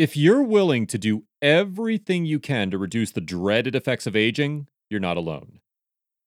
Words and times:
If 0.00 0.16
you're 0.16 0.42
willing 0.42 0.86
to 0.86 0.96
do 0.96 1.24
everything 1.42 2.24
you 2.24 2.40
can 2.40 2.70
to 2.70 2.78
reduce 2.78 3.10
the 3.10 3.20
dreaded 3.20 3.74
effects 3.74 4.06
of 4.06 4.16
aging, 4.16 4.66
you're 4.88 4.98
not 4.98 5.18
alone. 5.18 5.60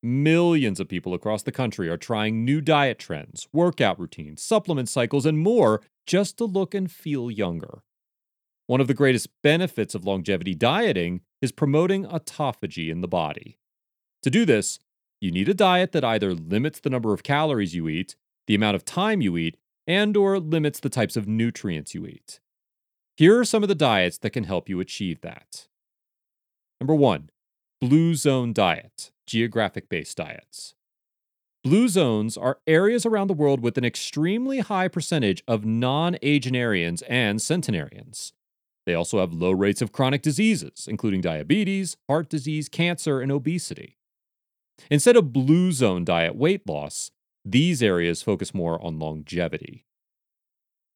Millions 0.04 0.80
of 0.80 0.88
people 0.88 1.16
across 1.16 1.42
the 1.42 1.52
country 1.52 1.90
are 1.90 1.98
trying 1.98 2.46
new 2.46 2.62
diet 2.62 3.00
trends, 3.00 3.48
workout 3.52 4.00
routines, 4.00 4.44
supplement 4.44 4.90
cycles, 4.90 5.26
and 5.26 5.40
more 5.40 5.82
just 6.06 6.38
to 6.38 6.46
look 6.46 6.76
and 6.76 6.92
feel 6.92 7.32
younger. 7.32 7.82
One 8.68 8.80
of 8.80 8.86
the 8.86 8.94
greatest 8.94 9.30
benefits 9.42 9.96
of 9.96 10.06
longevity 10.06 10.54
dieting 10.54 11.22
is 11.42 11.52
promoting 11.52 12.06
autophagy 12.06 12.92
in 12.92 13.02
the 13.02 13.08
body. 13.08 13.58
To 14.22 14.30
do 14.30 14.46
this, 14.46 14.78
you 15.20 15.32
need 15.32 15.50
a 15.50 15.56
diet 15.56 15.94
that 15.94 16.04
either 16.04 16.36
limits 16.36 16.80
the 16.80 16.92
number 16.92 17.12
of 17.12 17.24
calories 17.24 17.74
you 17.74 17.90
eat, 17.90 18.16
the 18.46 18.54
amount 18.54 18.76
of 18.76 18.86
time 18.86 19.20
you 19.20 19.36
eat, 19.36 19.58
and 19.88 20.16
or 20.16 20.40
limits 20.40 20.80
the 20.80 20.90
types 20.90 21.18
of 21.18 21.28
nutrients 21.28 21.96
you 21.96 22.06
eat. 22.06 22.40
Here 23.16 23.40
are 23.40 23.46
some 23.46 23.62
of 23.62 23.70
the 23.70 23.76
diets 23.76 24.18
that 24.20 24.32
can 24.32 24.46
help 24.46 24.68
you 24.68 24.80
achieve 24.80 25.22
that. 25.22 25.68
Number 26.82 26.96
1, 26.96 27.30
blue 27.80 28.16
zone 28.16 28.54
diet, 28.54 29.12
geographic 29.28 29.88
based 29.88 30.18
diets. 30.18 30.74
Blue 31.64 31.88
zones 31.88 32.36
are 32.36 32.60
areas 32.66 33.06
around 33.06 33.28
the 33.28 33.34
world 33.34 33.62
with 33.62 33.78
an 33.78 33.86
extremely 33.86 34.60
high 34.60 34.88
percentage 34.88 35.44
of 35.48 35.62
nonagenarians 35.62 37.04
and 37.08 37.42
centenarians. 37.42 38.34
They 38.86 38.96
also 38.96 39.20
have 39.20 39.32
low 39.32 39.52
rates 39.52 39.82
of 39.82 39.92
chronic 39.92 40.22
diseases, 40.24 40.88
including 40.90 41.22
diabetes, 41.22 41.96
heart 42.10 42.30
disease, 42.30 42.68
cancer, 42.68 43.22
and 43.22 43.32
obesity. 43.32 43.98
Instead 44.90 45.16
of 45.16 45.32
blue 45.32 45.72
zone 45.72 46.04
diet 46.04 46.36
weight 46.36 46.68
loss, 46.68 47.12
these 47.46 47.84
areas 47.84 48.24
focus 48.24 48.54
more 48.54 48.84
on 48.84 49.00
longevity. 49.00 49.86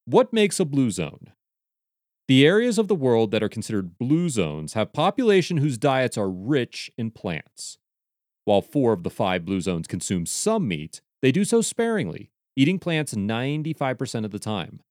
What 0.05 0.34
makes 0.34 0.59
a 0.59 0.65
blue 0.65 0.90
zone? 0.90 1.31
The 2.27 2.45
areas 2.45 2.77
of 2.77 2.88
the 2.88 2.95
world 2.95 3.31
that 3.31 3.44
are 3.44 3.49
considered 3.49 3.98
blue 3.98 4.30
zones 4.30 4.73
have 4.73 4.91
population 4.91 5.58
whose 5.58 5.77
diets 5.77 6.18
are 6.18 6.29
rich 6.29 6.91
in 6.98 7.12
plants. 7.12 7.77
While 8.46 8.62
four 8.62 8.93
of 8.93 9.04
the 9.04 9.10
five 9.10 9.46
blue 9.46 9.62
zones 9.62 9.88
consume 9.88 10.26
some 10.26 10.68
meat, 10.68 11.01
they 11.21 11.32
do 11.32 11.46
so 11.46 11.62
sparingly, 11.62 12.32
eating 12.55 12.79
plants 12.79 13.13
95% 13.13 14.26
of 14.26 14.32
the 14.32 14.40
time. 14.40 14.82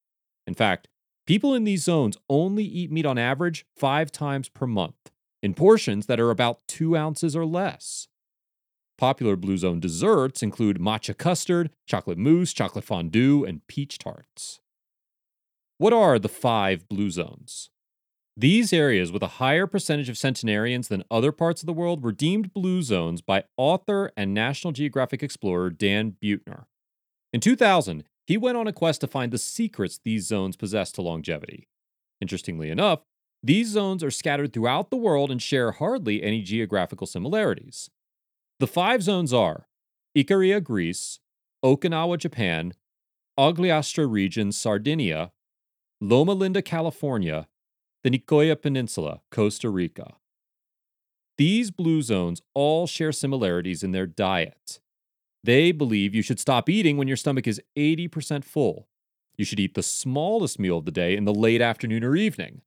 In 0.47 0.55
fact, 0.55 0.88
People 1.27 1.55
in 1.55 1.64
these 1.64 1.83
zones 1.83 2.16
only 2.30 2.62
eat 2.64 2.92
meat 2.92 3.05
on 3.05 3.19
average 3.19 3.66
five 3.77 4.12
times 4.12 4.48
per 4.48 4.66
month, 4.66 5.10
in 5.42 5.55
portions 5.55 6.06
that 6.06 6.20
are 6.20 6.30
about 6.30 6.60
two 6.69 6.97
ounces 6.97 7.34
or 7.34 7.44
less. 7.44 8.06
Popular 8.97 9.34
Blue 9.34 9.58
Zone 9.58 9.80
desserts 9.80 10.42
include 10.42 10.78
matcha 10.78 11.19
custard, 11.19 11.70
chocolate 11.86 12.16
mousse, 12.16 12.53
chocolate 12.53 12.84
fondue, 12.84 13.44
and 13.44 13.66
peach 13.66 13.98
tarts. 13.98 14.60
What 15.78 15.92
are 15.92 16.19
the 16.19 16.30
five 16.30 16.88
Blue 16.88 17.10
Zones? 17.10 17.69
These 18.34 18.72
areas 18.72 19.12
with 19.12 19.22
a 19.22 19.36
higher 19.36 19.66
percentage 19.66 20.08
of 20.08 20.16
centenarians 20.16 20.88
than 20.88 21.05
other 21.10 21.32
parts 21.32 21.60
of 21.62 21.66
the 21.66 21.72
world 21.74 22.02
were 22.02 22.12
deemed 22.12 22.55
blue 22.55 22.80
zones 22.80 23.20
by 23.20 23.44
author 23.58 24.10
and 24.16 24.32
National 24.32 24.72
Geographic 24.72 25.22
explorer 25.22 25.69
Dan 25.69 26.16
Buettner. 26.22 26.64
In 27.34 27.41
2000, 27.41 28.04
he 28.27 28.38
went 28.38 28.56
on 28.56 28.66
a 28.66 28.72
quest 28.72 29.02
to 29.02 29.06
find 29.06 29.30
the 29.30 29.38
secrets 29.38 30.00
these 30.02 30.27
zones 30.27 30.56
possess 30.56 30.91
to 30.92 31.02
longevity. 31.02 31.69
Interestingly 32.22 32.70
enough, 32.70 33.00
these 33.42 33.69
zones 33.69 34.02
are 34.02 34.10
scattered 34.10 34.54
throughout 34.54 34.88
the 34.88 34.97
world 34.97 35.30
and 35.30 35.42
share 35.42 35.72
hardly 35.72 36.22
any 36.22 36.41
geographical 36.41 37.06
similarities. 37.06 37.91
The 38.60 38.66
five 38.66 39.02
zones 39.02 39.32
are 39.34 39.69
Ikaria, 40.16 40.64
Greece, 40.64 41.20
Okinawa, 41.62 42.16
Japan, 42.16 42.72
Ogliastra 43.38 44.10
region, 44.10 44.52
Sardinia, 44.52 45.32
Loma 46.00 46.34
Linda, 46.34 46.61
California, 46.61 47.48
the 48.05 48.11
Nicoya 48.11 48.61
Peninsula, 48.61 49.22
Costa 49.30 49.70
Rica. 49.70 50.16
These 51.38 51.70
blue 51.70 52.03
zones 52.03 52.42
all 52.53 52.86
share 52.86 53.12
similarities 53.12 53.83
in 53.83 53.92
their 53.92 54.06
diet. 54.06 54.80
They 55.43 55.72
believe 55.72 56.15
you 56.15 56.20
should 56.20 56.38
stop 56.38 56.69
eating 56.69 56.98
when 56.98 57.09
your 57.09 57.16
stomach 57.16 57.47
is 57.47 57.62
80% 57.78 58.44
full. 58.44 58.88
You 59.38 59.47
should 59.47 59.60
eat 59.60 59.75
the 59.75 59.82
smallest 59.82 60.59
meal 60.59 60.78
of 60.78 60.84
the 60.84 60.91
day 60.91 61.16
in 61.16 61.25
the 61.25 61.32
late 61.32 61.62
afternoon 61.62 62.04
or 62.04 62.15
evening. 62.15 62.60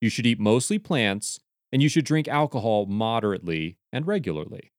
You 0.00 0.08
should 0.08 0.26
eat 0.26 0.38
mostly 0.38 0.78
plants, 0.78 1.40
and 1.72 1.82
you 1.82 1.88
should 1.88 2.04
drink 2.04 2.28
alcohol 2.28 2.86
moderately 2.86 3.78
and 3.92 4.06
regularly. 4.06 4.70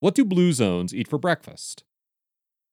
What 0.00 0.16
do 0.16 0.24
blue 0.24 0.52
zones 0.52 0.92
eat 0.92 1.06
for 1.06 1.18
breakfast? 1.18 1.84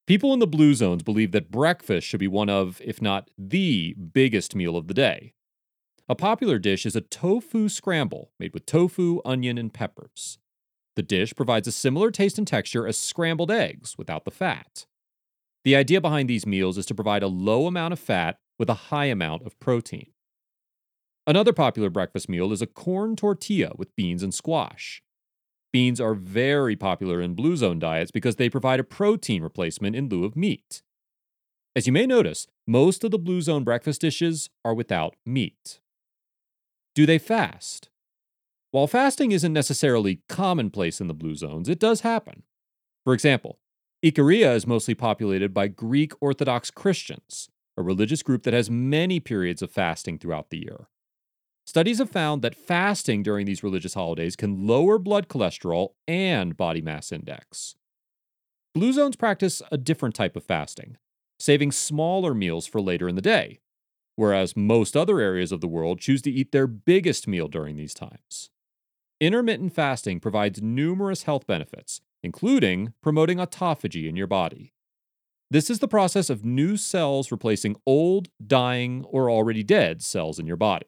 People 0.09 0.33
in 0.33 0.39
the 0.39 0.47
blue 0.47 0.73
zones 0.73 1.03
believe 1.03 1.33
that 1.33 1.51
breakfast 1.51 2.07
should 2.07 2.19
be 2.19 2.27
one 2.27 2.49
of, 2.49 2.81
if 2.83 2.99
not 2.99 3.29
the 3.37 3.93
biggest 3.93 4.55
meal 4.55 4.75
of 4.75 4.87
the 4.87 4.93
day. 4.95 5.35
A 6.07 6.15
popular 6.15 6.57
dish 6.57 6.83
is 6.87 6.95
a 6.95 7.01
tofu 7.01 7.69
scramble 7.69 8.31
made 8.39 8.51
with 8.51 8.65
tofu, 8.65 9.21
onion, 9.23 9.59
and 9.59 9.71
peppers. 9.71 10.39
The 10.95 11.03
dish 11.03 11.35
provides 11.35 11.67
a 11.67 11.71
similar 11.71 12.09
taste 12.09 12.39
and 12.39 12.47
texture 12.47 12.87
as 12.87 12.97
scrambled 12.97 13.51
eggs 13.51 13.99
without 13.99 14.25
the 14.25 14.31
fat. 14.31 14.87
The 15.63 15.75
idea 15.75 16.01
behind 16.01 16.27
these 16.27 16.47
meals 16.47 16.79
is 16.79 16.87
to 16.87 16.95
provide 16.95 17.21
a 17.21 17.27
low 17.27 17.67
amount 17.67 17.93
of 17.93 17.99
fat 17.99 18.39
with 18.57 18.67
a 18.67 18.89
high 18.89 19.05
amount 19.05 19.45
of 19.45 19.59
protein. 19.59 20.07
Another 21.27 21.53
popular 21.53 21.91
breakfast 21.91 22.27
meal 22.27 22.51
is 22.51 22.63
a 22.63 22.65
corn 22.65 23.15
tortilla 23.15 23.73
with 23.77 23.95
beans 23.95 24.23
and 24.23 24.33
squash. 24.33 25.03
Beans 25.72 26.02
are 26.02 26.16
very 26.16 26.75
popular 26.75 27.22
in 27.22 27.35
blue 27.35 27.56
zone 27.56 27.80
diets 27.80 28.12
because 28.12 28.38
they 28.38 28.50
provide 28.50 28.80
a 28.80 28.84
protein 28.84 29.44
replacement 29.44 29.96
in 29.96 30.09
lieu 30.09 30.24
of 30.24 30.35
meat. 30.35 30.81
As 31.75 31.85
you 31.85 31.94
may 31.94 32.07
notice, 32.07 32.47
most 32.66 33.03
of 33.03 33.12
the 33.12 33.19
blue 33.19 33.41
zone 33.41 33.63
breakfast 33.63 34.02
dishes 34.02 34.50
are 34.66 34.74
without 34.74 35.16
meat. 35.25 35.80
Do 36.96 37.06
they 37.06 37.19
fast? 37.19 37.90
While 38.72 38.88
fasting 38.88 39.31
isn't 39.31 39.53
necessarily 39.53 40.22
commonplace 40.28 41.00
in 41.00 41.07
the 41.07 41.13
blue 41.13 41.35
zones, 41.35 41.69
it 41.69 41.80
does 41.80 42.01
happen. 42.01 42.44
For 43.03 43.13
example, 43.13 43.59
Ikaria 44.03 44.56
is 44.56 44.68
mostly 44.68 44.96
populated 44.96 45.53
by 45.53 45.68
Greek 45.68 46.13
Orthodox 46.22 46.72
Christians, 46.72 47.50
a 47.78 47.81
religious 47.81 48.24
group 48.24 48.44
that 48.44 48.53
has 48.53 48.69
many 48.69 49.19
periods 49.19 49.62
of 49.62 49.72
fasting 49.72 50.18
throughout 50.18 50.50
the 50.50 50.59
year. 50.59 50.88
Studies 51.69 52.00
have 52.00 52.09
found 52.09 52.41
that 52.41 52.56
fasting 52.56 53.22
during 53.22 53.46
these 53.46 53.62
religious 53.62 53.94
holidays 53.94 54.35
can 54.35 54.66
lower 54.66 54.97
blood 54.97 55.28
cholesterol 55.28 55.90
and 56.07 56.57
body 56.57 56.81
mass 56.81 57.12
index. 57.12 57.75
Blue 58.74 58.91
zones 58.91 59.16
practice 59.16 59.62
a 59.72 59.78
different 59.78 60.16
type 60.16 60.35
of 60.35 60.44
fasting, 60.44 60.97
saving 61.40 61.72
smaller 61.72 62.34
meals 62.34 62.66
for 62.66 62.81
later 62.81 63.07
in 63.07 63.13
the 63.13 63.22
day, 63.22 63.59
whereas 64.16 64.57
most 64.57 64.97
other 64.97 65.19
areas 65.19 65.52
of 65.52 65.62
the 65.62 65.68
world 65.68 66.00
choose 66.00 66.24
to 66.24 66.31
eat 66.31 66.52
their 66.52 66.66
biggest 66.66 67.28
meal 67.28 67.47
during 67.47 67.75
these 67.75 67.94
times. 67.94 68.50
Intermittent 69.19 69.72
fasting 69.72 70.19
provides 70.19 70.63
numerous 70.63 71.22
health 71.22 71.46
benefits, 71.46 72.01
including 72.24 72.94
promoting 73.03 73.38
autophagy 73.38 74.09
in 74.09 74.16
your 74.16 74.25
body. 74.25 74.74
This 75.51 75.69
is 75.69 75.78
the 75.78 75.88
process 75.88 76.31
of 76.31 76.44
new 76.44 76.78
cells 76.78 77.31
replacing 77.31 77.75
old, 77.86 78.30
dying, 78.44 79.06
or 79.07 79.30
already 79.30 79.62
dead 79.62 80.01
cells 80.01 80.40
in 80.40 80.47
your 80.47 80.57
body. 80.57 80.88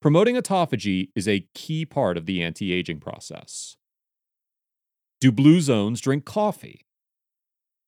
Promoting 0.00 0.36
autophagy 0.36 1.08
is 1.14 1.26
a 1.26 1.46
key 1.54 1.84
part 1.84 2.16
of 2.16 2.26
the 2.26 2.42
anti 2.42 2.72
aging 2.72 3.00
process. 3.00 3.76
Do 5.20 5.32
blue 5.32 5.60
zones 5.60 6.00
drink 6.00 6.24
coffee? 6.24 6.82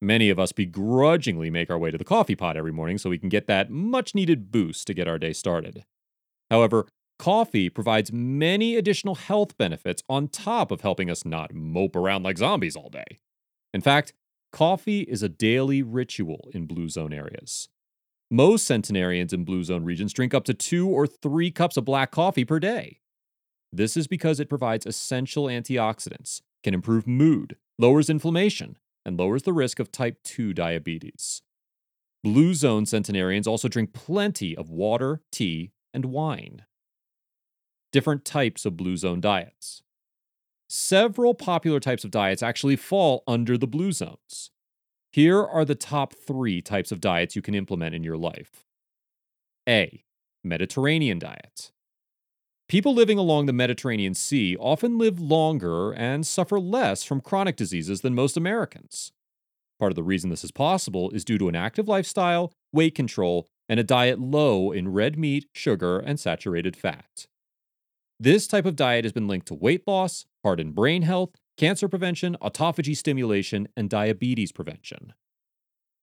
Many 0.01 0.31
of 0.31 0.39
us 0.39 0.53
begrudgingly 0.53 1.51
make 1.51 1.71
our 1.71 1.79
way 1.79 1.91
to 1.91 1.99
the 1.99 2.05
coffee 2.05 2.37
pot 2.37 2.57
every 2.57 2.73
morning 2.73 2.99
so 2.99 3.11
we 3.11 3.19
can 3.19 3.29
get 3.29 3.47
that 3.49 3.71
much 3.71 4.15
needed 4.15 4.51
boost 4.51 4.87
to 4.87 4.95
get 4.95 5.09
our 5.09 5.19
day 5.19 5.33
started. 5.33 5.85
However, 6.51 6.87
Coffee 7.19 7.69
provides 7.69 8.13
many 8.13 8.77
additional 8.77 9.17
health 9.17 9.59
benefits 9.59 10.05
on 10.09 10.29
top 10.29 10.71
of 10.71 10.83
helping 10.83 11.11
us 11.11 11.25
not 11.25 11.53
mope 11.53 11.97
around 11.97 12.23
like 12.23 12.39
zombies 12.39 12.77
all 12.77 12.91
day. 12.91 13.19
In 13.75 13.81
fact, 13.81 14.13
coffee 14.53 15.01
is 15.01 15.23
a 15.23 15.29
daily 15.29 15.83
ritual 15.83 16.49
in 16.55 16.67
blue 16.67 16.89
zone 16.89 17.13
areas. 17.13 17.69
Most 18.31 18.67
centenarians 18.67 19.33
in 19.33 19.45
blue 19.45 19.65
zone 19.65 19.85
regions 19.85 20.13
drink 20.13 20.35
up 20.35 20.45
to 20.45 20.55
two 20.55 20.89
or 20.89 21.07
three 21.07 21.51
cups 21.51 21.77
of 21.77 21.85
black 21.85 22.11
coffee 22.11 22.45
per 22.45 22.59
day. 22.59 23.01
This 23.73 23.97
is 23.97 24.07
because 24.07 24.41
it 24.41 24.49
provides 24.49 24.87
essential 24.87 25.45
antioxidants, 25.45 26.43
can 26.63 26.75
improve 26.75 27.07
mood, 27.07 27.57
lowers 27.79 28.11
inflammation, 28.11 28.77
and 29.05 29.19
lowers 29.19 29.45
the 29.45 29.53
risk 29.53 29.79
of 29.79 29.91
type 29.91 30.23
2 30.25 30.53
diabetes. 30.53 31.43
Blue 32.23 32.53
zone 32.53 32.85
centenarians 32.85 33.47
also 33.47 33.69
drink 33.69 33.93
plenty 33.93 34.57
of 34.57 34.71
water, 34.71 35.23
tea, 35.31 35.73
and 35.95 36.07
wine 36.07 36.65
different 37.93 38.25
types 38.25 38.67
of 38.67 38.77
blue 38.77 38.97
zone 38.97 39.21
diets. 39.21 39.83
Several 40.69 41.35
popular 41.35 41.81
types 41.81 42.05
of 42.05 42.11
diets 42.11 42.43
actually 42.43 42.77
fall 42.77 43.23
under 43.27 43.57
the 43.57 43.67
blue 43.67 43.93
zones. 43.93 44.51
Here 45.11 45.43
are 45.43 45.65
the 45.65 45.75
top 45.75 46.13
three 46.15 46.61
types 46.61 46.93
of 46.93 47.01
diets 47.01 47.35
you 47.35 47.43
can 47.43 47.55
implement 47.55 47.95
in 47.95 48.05
your 48.05 48.17
life. 48.17 48.67
A. 49.69 50.05
Mediterranean 50.45 51.19
diet. 51.19 51.73
People 52.69 52.95
living 52.95 53.17
along 53.17 53.47
the 53.47 53.53
Mediterranean 53.55 54.13
Sea 54.13 54.55
often 54.59 54.99
live 54.99 55.19
longer 55.19 55.93
and 55.93 56.27
suffer 56.27 56.61
less 56.61 57.03
from 57.03 57.23
chronic 57.23 57.57
diseases 57.57 58.03
than 58.03 58.15
most 58.15 58.37
Americans. 58.37 59.13
Part 59.79 59.93
of 59.93 59.97
the 59.97 60.03
reason 60.03 60.29
this 60.29 60.45
is 60.45 60.51
possible 60.51 61.11
is 61.13 61.25
due 61.25 61.39
to 61.39 61.49
an 61.49 61.57
active 61.57 61.89
lifestyle, 61.89 62.53
weight 62.73 62.95
control, 62.95 63.47
and 63.69 63.81
a 63.81 63.85
diet 63.85 64.19
low 64.19 64.73
in 64.73 64.93
red 64.93 65.19
meat, 65.19 65.47
sugar, 65.55 65.99
and 65.99 66.21
saturated 66.21 66.77
fat. 66.77 67.27
This 68.21 68.47
type 68.47 68.67
of 68.67 68.77
diet 68.77 69.05
has 69.05 69.13
been 69.13 69.29
linked 69.29 69.47
to 69.49 69.55
weight 69.55 69.85
loss, 69.87 70.27
heart 70.45 70.61
and 70.61 70.75
brain 70.75 71.03
health, 71.03 71.31
cancer 71.59 71.89
prevention, 71.89 72.37
autophagy 72.41 72.97
stimulation, 72.97 73.69
and 73.77 73.91
diabetes 73.91 74.53
prevention. 74.53 75.13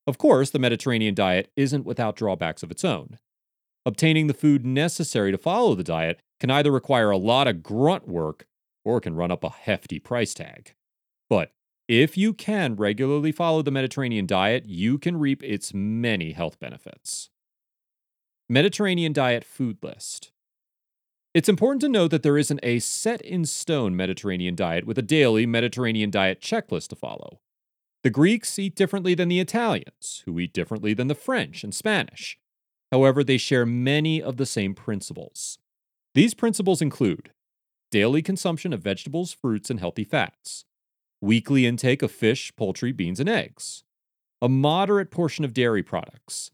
Of 0.05 0.19
course, 0.19 0.51
the 0.51 0.59
Mediterranean 0.59 1.15
diet 1.15 1.51
isn't 1.55 1.85
without 1.85 2.15
drawbacks 2.15 2.61
of 2.61 2.69
its 2.69 2.85
own. 2.85 3.17
Obtaining 3.87 4.27
the 4.27 4.33
food 4.33 4.65
necessary 4.65 5.31
to 5.31 5.37
follow 5.37 5.73
the 5.73 5.83
diet 5.83 6.19
can 6.39 6.51
either 6.51 6.71
require 6.71 7.09
a 7.09 7.17
lot 7.17 7.47
of 7.47 7.63
grunt 7.63 8.07
work 8.07 8.45
or 8.83 9.01
can 9.01 9.15
run 9.15 9.31
up 9.31 9.43
a 9.43 9.49
hefty 9.49 9.97
price 9.99 10.33
tag. 10.33 10.75
But 11.29 11.51
if 11.87 12.17
you 12.17 12.33
can 12.33 12.75
regularly 12.75 13.31
follow 13.31 13.61
the 13.61 13.71
Mediterranean 13.71 14.25
diet, 14.25 14.65
you 14.65 14.97
can 14.97 15.17
reap 15.17 15.43
its 15.43 15.73
many 15.73 16.33
health 16.33 16.59
benefits. 16.59 17.29
Mediterranean 18.49 19.13
Diet 19.13 19.43
Food 19.43 19.77
List 19.81 20.31
It's 21.35 21.49
important 21.49 21.81
to 21.81 21.89
note 21.89 22.11
that 22.11 22.23
there 22.23 22.37
isn't 22.37 22.61
a 22.63 22.79
set 22.79 23.19
in 23.19 23.43
stone 23.43 23.93
Mediterranean 23.93 24.55
diet 24.55 24.85
with 24.85 24.97
a 24.97 25.01
daily 25.01 25.45
Mediterranean 25.45 26.09
diet 26.09 26.39
checklist 26.39 26.87
to 26.87 26.95
follow. 26.95 27.41
The 28.03 28.09
Greeks 28.09 28.57
eat 28.57 28.73
differently 28.73 29.15
than 29.15 29.27
the 29.27 29.41
Italians, 29.41 30.23
who 30.25 30.39
eat 30.39 30.53
differently 30.53 30.93
than 30.93 31.09
the 31.09 31.13
French 31.13 31.65
and 31.65 31.75
Spanish. 31.75 32.37
However, 32.89 33.21
they 33.21 33.37
share 33.37 33.65
many 33.65 34.21
of 34.21 34.37
the 34.37 34.45
same 34.45 34.73
principles. 34.73 35.59
These 36.13 36.35
principles 36.35 36.81
include 36.81 37.31
daily 37.91 38.21
consumption 38.21 38.71
of 38.71 38.81
vegetables, 38.81 39.33
fruits, 39.33 39.69
and 39.69 39.81
healthy 39.81 40.05
fats, 40.05 40.63
weekly 41.19 41.65
intake 41.65 42.01
of 42.01 42.13
fish, 42.13 42.55
poultry, 42.55 42.93
beans, 42.93 43.19
and 43.19 43.27
eggs, 43.27 43.83
a 44.41 44.47
moderate 44.47 45.11
portion 45.11 45.43
of 45.43 45.53
dairy 45.53 45.83
products, 45.83 46.51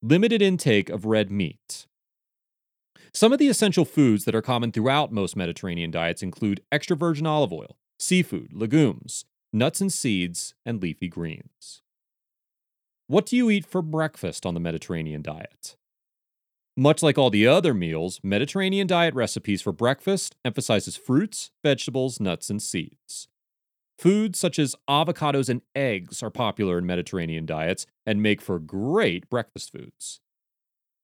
limited 0.00 0.40
intake 0.40 0.88
of 0.88 1.04
red 1.04 1.30
meat. 1.30 1.86
Some 3.14 3.32
of 3.32 3.38
the 3.38 3.48
essential 3.48 3.84
foods 3.84 4.24
that 4.24 4.34
are 4.34 4.42
common 4.42 4.72
throughout 4.72 5.12
most 5.12 5.36
Mediterranean 5.36 5.92
diets 5.92 6.20
include 6.20 6.62
extra 6.72 6.96
virgin 6.96 7.28
olive 7.28 7.52
oil, 7.52 7.76
seafood, 7.96 8.52
legumes, 8.52 9.24
nuts 9.52 9.80
and 9.80 9.92
seeds, 9.92 10.54
and 10.66 10.82
leafy 10.82 11.06
greens. 11.06 11.80
What 13.06 13.26
do 13.26 13.36
you 13.36 13.50
eat 13.50 13.66
for 13.66 13.82
breakfast 13.82 14.44
on 14.44 14.54
the 14.54 14.60
Mediterranean 14.60 15.22
diet? 15.22 15.76
Much 16.76 17.04
like 17.04 17.16
all 17.16 17.30
the 17.30 17.46
other 17.46 17.72
meals, 17.72 18.18
Mediterranean 18.24 18.88
diet 18.88 19.14
recipes 19.14 19.62
for 19.62 19.70
breakfast 19.70 20.34
emphasizes 20.44 20.96
fruits, 20.96 21.52
vegetables, 21.62 22.18
nuts, 22.18 22.50
and 22.50 22.60
seeds. 22.60 23.28
Foods 23.96 24.40
such 24.40 24.58
as 24.58 24.74
avocados 24.90 25.48
and 25.48 25.62
eggs 25.76 26.20
are 26.20 26.30
popular 26.30 26.78
in 26.78 26.86
Mediterranean 26.86 27.46
diets 27.46 27.86
and 28.04 28.20
make 28.20 28.40
for 28.40 28.58
great 28.58 29.30
breakfast 29.30 29.70
foods. 29.70 30.20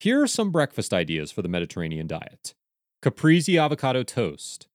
Here 0.00 0.22
are 0.22 0.26
some 0.26 0.50
breakfast 0.50 0.94
ideas 0.94 1.30
for 1.30 1.42
the 1.42 1.48
Mediterranean 1.48 2.06
diet 2.06 2.54
caprese 3.02 3.58
avocado 3.58 4.02
toast, 4.02 4.66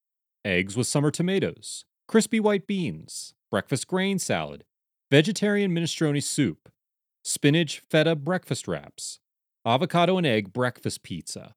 eggs 0.44 0.76
with 0.76 0.86
summer 0.86 1.10
tomatoes, 1.10 1.84
crispy 2.06 2.38
white 2.38 2.68
beans, 2.68 3.34
breakfast 3.50 3.88
grain 3.88 4.20
salad, 4.20 4.62
vegetarian 5.10 5.74
minestrone 5.74 6.22
soup, 6.22 6.68
spinach 7.24 7.80
feta 7.80 8.14
breakfast 8.14 8.68
wraps, 8.68 9.18
avocado 9.66 10.16
and 10.16 10.28
egg 10.28 10.52
breakfast 10.52 11.02
pizza. 11.02 11.56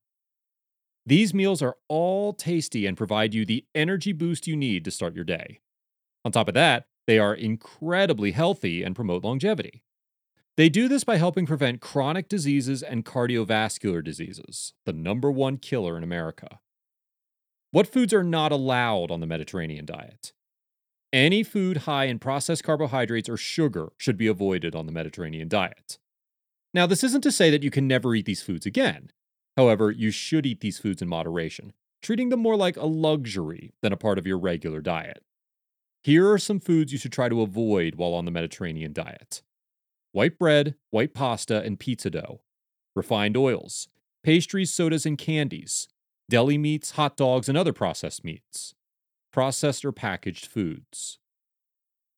These 1.06 1.36
meals 1.36 1.62
are 1.62 1.78
all 1.88 2.34
tasty 2.34 2.88
and 2.88 2.98
provide 2.98 3.36
you 3.36 3.46
the 3.46 3.66
energy 3.76 4.14
boost 4.14 4.48
you 4.48 4.56
need 4.56 4.84
to 4.86 4.90
start 4.90 5.14
your 5.14 5.24
day. 5.24 5.60
On 6.26 6.32
top 6.32 6.48
of 6.48 6.56
that, 6.56 6.88
they 7.06 7.20
are 7.20 7.36
incredibly 7.36 8.32
healthy 8.32 8.82
and 8.82 8.96
promote 8.96 9.24
longevity. 9.24 9.84
They 10.60 10.68
do 10.68 10.90
this 10.90 11.06
by 11.06 11.16
helping 11.16 11.46
prevent 11.46 11.80
chronic 11.80 12.28
diseases 12.28 12.84
and 12.84 13.06
cardiovascular 13.06 14.04
diseases, 14.04 14.74
the 14.86 14.92
number 14.92 15.32
one 15.32 15.56
killer 15.56 15.96
in 15.96 16.04
America. 16.04 16.60
What 17.72 17.88
foods 17.88 18.14
are 18.14 18.26
not 18.26 18.52
allowed 18.52 19.10
on 19.10 19.22
the 19.22 19.26
Mediterranean 19.26 19.86
diet? 19.86 20.34
Any 21.14 21.44
food 21.44 21.78
high 21.78 22.08
in 22.08 22.20
processed 22.20 22.66
carbohydrates 22.66 23.30
or 23.30 23.38
sugar 23.38 23.94
should 23.96 24.18
be 24.18 24.28
avoided 24.28 24.76
on 24.76 24.86
the 24.86 24.92
Mediterranean 24.92 25.48
diet. 25.48 25.98
Now, 26.74 26.86
this 26.86 27.06
isn't 27.06 27.22
to 27.22 27.32
say 27.32 27.50
that 27.52 27.64
you 27.64 27.72
can 27.72 27.88
never 27.88 28.14
eat 28.14 28.26
these 28.26 28.44
foods 28.44 28.66
again. 28.66 29.14
However, 29.56 29.92
you 29.92 30.12
should 30.12 30.46
eat 30.46 30.60
these 30.60 30.78
foods 30.78 31.02
in 31.02 31.08
moderation, 31.08 31.72
treating 32.02 32.28
them 32.28 32.42
more 32.42 32.58
like 32.58 32.76
a 32.76 32.86
luxury 32.86 33.72
than 33.82 33.94
a 33.94 33.98
part 33.98 34.18
of 34.18 34.28
your 34.28 34.38
regular 34.38 34.82
diet. 34.82 35.24
Here 36.04 36.30
are 36.30 36.38
some 36.38 36.60
foods 36.60 36.92
you 36.92 37.00
should 37.00 37.14
try 37.14 37.30
to 37.30 37.44
avoid 37.44 37.96
while 37.96 38.14
on 38.14 38.26
the 38.26 38.32
Mediterranean 38.32 38.92
diet 38.92 39.42
white 40.12 40.38
bread, 40.38 40.76
white 40.90 41.14
pasta, 41.14 41.62
and 41.62 41.80
pizza 41.80 42.10
dough, 42.10 42.42
refined 42.96 43.38
oils, 43.38 43.88
pastries, 44.24 44.74
sodas, 44.74 45.06
and 45.06 45.18
candies, 45.18 45.88
deli 46.30 46.58
meats, 46.58 46.92
hot 46.92 47.18
dogs, 47.18 47.50
and 47.50 47.58
other 47.58 47.74
processed 47.74 48.24
meats, 48.24 48.74
processed 49.32 49.86
or 49.86 49.92
packaged 49.92 50.46
foods. 50.46 51.20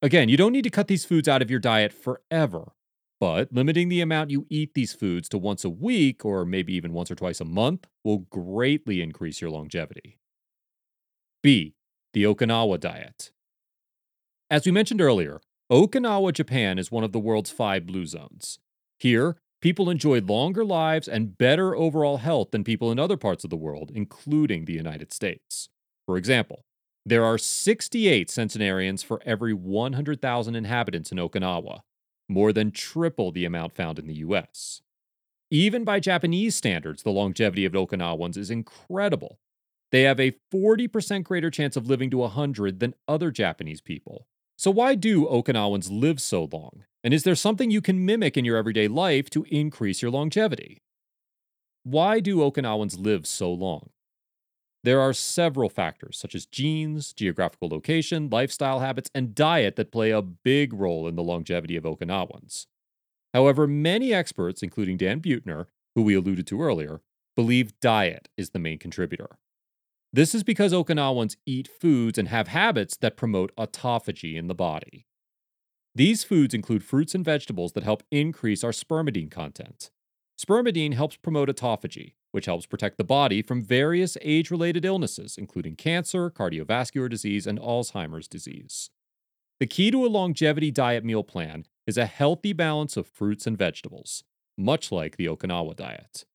Again, 0.01 0.29
you 0.29 0.37
don't 0.37 0.51
need 0.51 0.63
to 0.63 0.69
cut 0.69 0.87
these 0.87 1.05
foods 1.05 1.27
out 1.27 1.41
of 1.41 1.51
your 1.51 1.59
diet 1.59 1.93
forever, 1.93 2.73
but 3.19 3.53
limiting 3.53 3.87
the 3.89 4.01
amount 4.01 4.31
you 4.31 4.47
eat 4.49 4.73
these 4.73 4.93
foods 4.93 5.29
to 5.29 5.37
once 5.37 5.63
a 5.63 5.69
week 5.69 6.25
or 6.25 6.43
maybe 6.43 6.73
even 6.73 6.91
once 6.91 7.11
or 7.11 7.15
twice 7.15 7.39
a 7.39 7.45
month 7.45 7.85
will 8.03 8.19
greatly 8.19 9.01
increase 9.01 9.41
your 9.41 9.51
longevity. 9.51 10.17
B. 11.43 11.75
The 12.13 12.23
Okinawa 12.23 12.79
diet. 12.79 13.31
As 14.49 14.65
we 14.65 14.71
mentioned 14.71 15.01
earlier, 15.01 15.39
Okinawa, 15.71 16.33
Japan 16.33 16.77
is 16.77 16.91
one 16.91 17.05
of 17.05 17.13
the 17.13 17.19
world's 17.19 17.49
five 17.49 17.85
blue 17.85 18.05
zones. 18.05 18.59
Here, 18.99 19.37
people 19.61 19.89
enjoy 19.89 20.19
longer 20.19 20.65
lives 20.65 21.07
and 21.07 21.37
better 21.37 21.73
overall 21.77 22.17
health 22.17 22.51
than 22.51 22.65
people 22.65 22.91
in 22.91 22.99
other 22.99 23.15
parts 23.15 23.45
of 23.45 23.49
the 23.49 23.55
world, 23.55 23.89
including 23.95 24.65
the 24.65 24.73
United 24.73 25.13
States. 25.13 25.69
For 26.05 26.17
example, 26.17 26.65
there 27.05 27.23
are 27.23 27.37
68 27.37 28.29
centenarians 28.29 29.01
for 29.01 29.21
every 29.25 29.53
100,000 29.53 30.55
inhabitants 30.55 31.09
in 31.09 31.17
Okinawa, 31.17 31.79
more 32.27 32.51
than 32.51 32.71
triple 32.71 33.31
the 33.31 33.45
amount 33.45 33.71
found 33.71 33.97
in 33.97 34.07
the 34.07 34.15
US. 34.15 34.81
Even 35.49 35.85
by 35.85 36.01
Japanese 36.01 36.53
standards, 36.53 37.03
the 37.03 37.11
longevity 37.11 37.63
of 37.63 37.71
Okinawans 37.71 38.35
is 38.35 38.51
incredible. 38.51 39.39
They 39.93 40.01
have 40.01 40.19
a 40.19 40.35
40% 40.53 41.23
greater 41.23 41.49
chance 41.49 41.77
of 41.77 41.87
living 41.87 42.09
to 42.09 42.17
100 42.17 42.81
than 42.81 42.93
other 43.07 43.31
Japanese 43.31 43.79
people. 43.79 44.27
So, 44.61 44.69
why 44.69 44.93
do 44.93 45.25
Okinawans 45.25 45.89
live 45.89 46.21
so 46.21 46.47
long? 46.53 46.83
And 47.03 47.15
is 47.15 47.23
there 47.23 47.33
something 47.33 47.71
you 47.71 47.81
can 47.81 48.05
mimic 48.05 48.37
in 48.37 48.45
your 48.45 48.57
everyday 48.57 48.87
life 48.87 49.27
to 49.31 49.43
increase 49.49 50.03
your 50.03 50.11
longevity? 50.11 50.83
Why 51.81 52.19
do 52.19 52.41
Okinawans 52.41 53.03
live 53.03 53.25
so 53.25 53.51
long? 53.51 53.89
There 54.83 55.01
are 55.01 55.13
several 55.13 55.67
factors, 55.67 56.19
such 56.19 56.35
as 56.35 56.45
genes, 56.45 57.11
geographical 57.11 57.69
location, 57.69 58.29
lifestyle 58.29 58.81
habits, 58.81 59.09
and 59.15 59.33
diet, 59.33 59.77
that 59.77 59.91
play 59.91 60.11
a 60.11 60.21
big 60.21 60.73
role 60.73 61.07
in 61.07 61.15
the 61.15 61.23
longevity 61.23 61.75
of 61.75 61.83
Okinawans. 61.83 62.67
However, 63.33 63.65
many 63.65 64.13
experts, 64.13 64.61
including 64.61 64.97
Dan 64.97 65.21
Buettner, 65.21 65.65
who 65.95 66.03
we 66.03 66.13
alluded 66.13 66.45
to 66.45 66.61
earlier, 66.61 67.01
believe 67.35 67.79
diet 67.79 68.29
is 68.37 68.51
the 68.51 68.59
main 68.59 68.77
contributor. 68.77 69.39
This 70.13 70.35
is 70.35 70.43
because 70.43 70.73
Okinawans 70.73 71.37
eat 71.45 71.69
foods 71.69 72.17
and 72.17 72.27
have 72.27 72.49
habits 72.49 72.97
that 72.97 73.15
promote 73.15 73.55
autophagy 73.55 74.35
in 74.35 74.47
the 74.47 74.55
body. 74.55 75.05
These 75.95 76.25
foods 76.25 76.53
include 76.53 76.83
fruits 76.83 77.15
and 77.15 77.23
vegetables 77.23 77.71
that 77.73 77.83
help 77.83 78.03
increase 78.11 78.63
our 78.63 78.71
spermidine 78.71 79.31
content. 79.31 79.89
Spermidine 80.37 80.93
helps 80.93 81.15
promote 81.15 81.47
autophagy, 81.47 82.15
which 82.31 82.45
helps 82.45 82.65
protect 82.65 82.97
the 82.97 83.05
body 83.05 83.41
from 83.41 83.63
various 83.63 84.17
age 84.21 84.51
related 84.51 84.83
illnesses, 84.83 85.37
including 85.37 85.75
cancer, 85.75 86.29
cardiovascular 86.29 87.09
disease, 87.09 87.47
and 87.47 87.59
Alzheimer's 87.59 88.27
disease. 88.27 88.89
The 89.61 89.67
key 89.67 89.91
to 89.91 90.05
a 90.05 90.07
longevity 90.07 90.71
diet 90.71 91.05
meal 91.05 91.23
plan 91.23 91.65
is 91.87 91.97
a 91.97 92.05
healthy 92.05 92.51
balance 92.51 92.97
of 92.97 93.07
fruits 93.07 93.47
and 93.47 93.57
vegetables, 93.57 94.23
much 94.57 94.91
like 94.91 95.15
the 95.15 95.27
Okinawa 95.27 95.75
diet. 95.75 96.25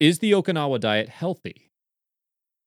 Is 0.00 0.20
the 0.20 0.32
Okinawa 0.32 0.80
diet 0.80 1.08
healthy? 1.08 1.67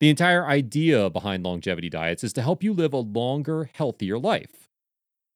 The 0.01 0.09
entire 0.09 0.47
idea 0.47 1.11
behind 1.11 1.43
longevity 1.43 1.87
diets 1.87 2.23
is 2.23 2.33
to 2.33 2.41
help 2.41 2.63
you 2.63 2.73
live 2.73 2.91
a 2.91 2.97
longer, 2.97 3.69
healthier 3.71 4.17
life. 4.17 4.67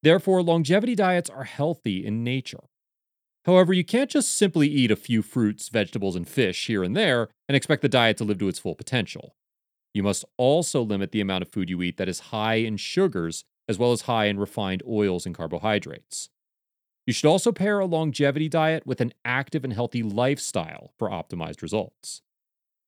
Therefore, 0.01 0.41
longevity 0.41 0.95
diets 0.95 1.29
are 1.29 1.43
healthy 1.43 2.03
in 2.03 2.23
nature. 2.23 2.63
However, 3.45 3.73
you 3.73 3.85
can't 3.85 4.09
just 4.09 4.35
simply 4.35 4.67
eat 4.67 4.89
a 4.89 4.95
few 4.95 5.21
fruits, 5.21 5.69
vegetables, 5.69 6.15
and 6.15 6.27
fish 6.27 6.65
here 6.65 6.83
and 6.83 6.97
there 6.97 7.29
and 7.47 7.55
expect 7.55 7.83
the 7.83 7.89
diet 7.89 8.17
to 8.17 8.23
live 8.23 8.39
to 8.39 8.47
its 8.47 8.57
full 8.57 8.73
potential. 8.73 9.35
You 9.93 10.01
must 10.01 10.25
also 10.35 10.81
limit 10.81 11.11
the 11.11 11.21
amount 11.21 11.43
of 11.43 11.51
food 11.51 11.69
you 11.69 11.83
eat 11.83 11.97
that 11.97 12.09
is 12.09 12.31
high 12.31 12.55
in 12.55 12.77
sugars 12.77 13.45
as 13.69 13.77
well 13.77 13.91
as 13.91 14.01
high 14.01 14.25
in 14.25 14.39
refined 14.39 14.81
oils 14.87 15.27
and 15.27 15.35
carbohydrates. 15.35 16.29
You 17.05 17.13
should 17.13 17.29
also 17.29 17.51
pair 17.51 17.79
a 17.79 17.85
longevity 17.85 18.49
diet 18.49 18.87
with 18.87 18.99
an 18.99 19.13
active 19.23 19.63
and 19.63 19.73
healthy 19.73 20.01
lifestyle 20.01 20.91
for 20.97 21.07
optimized 21.07 21.61
results. 21.61 22.23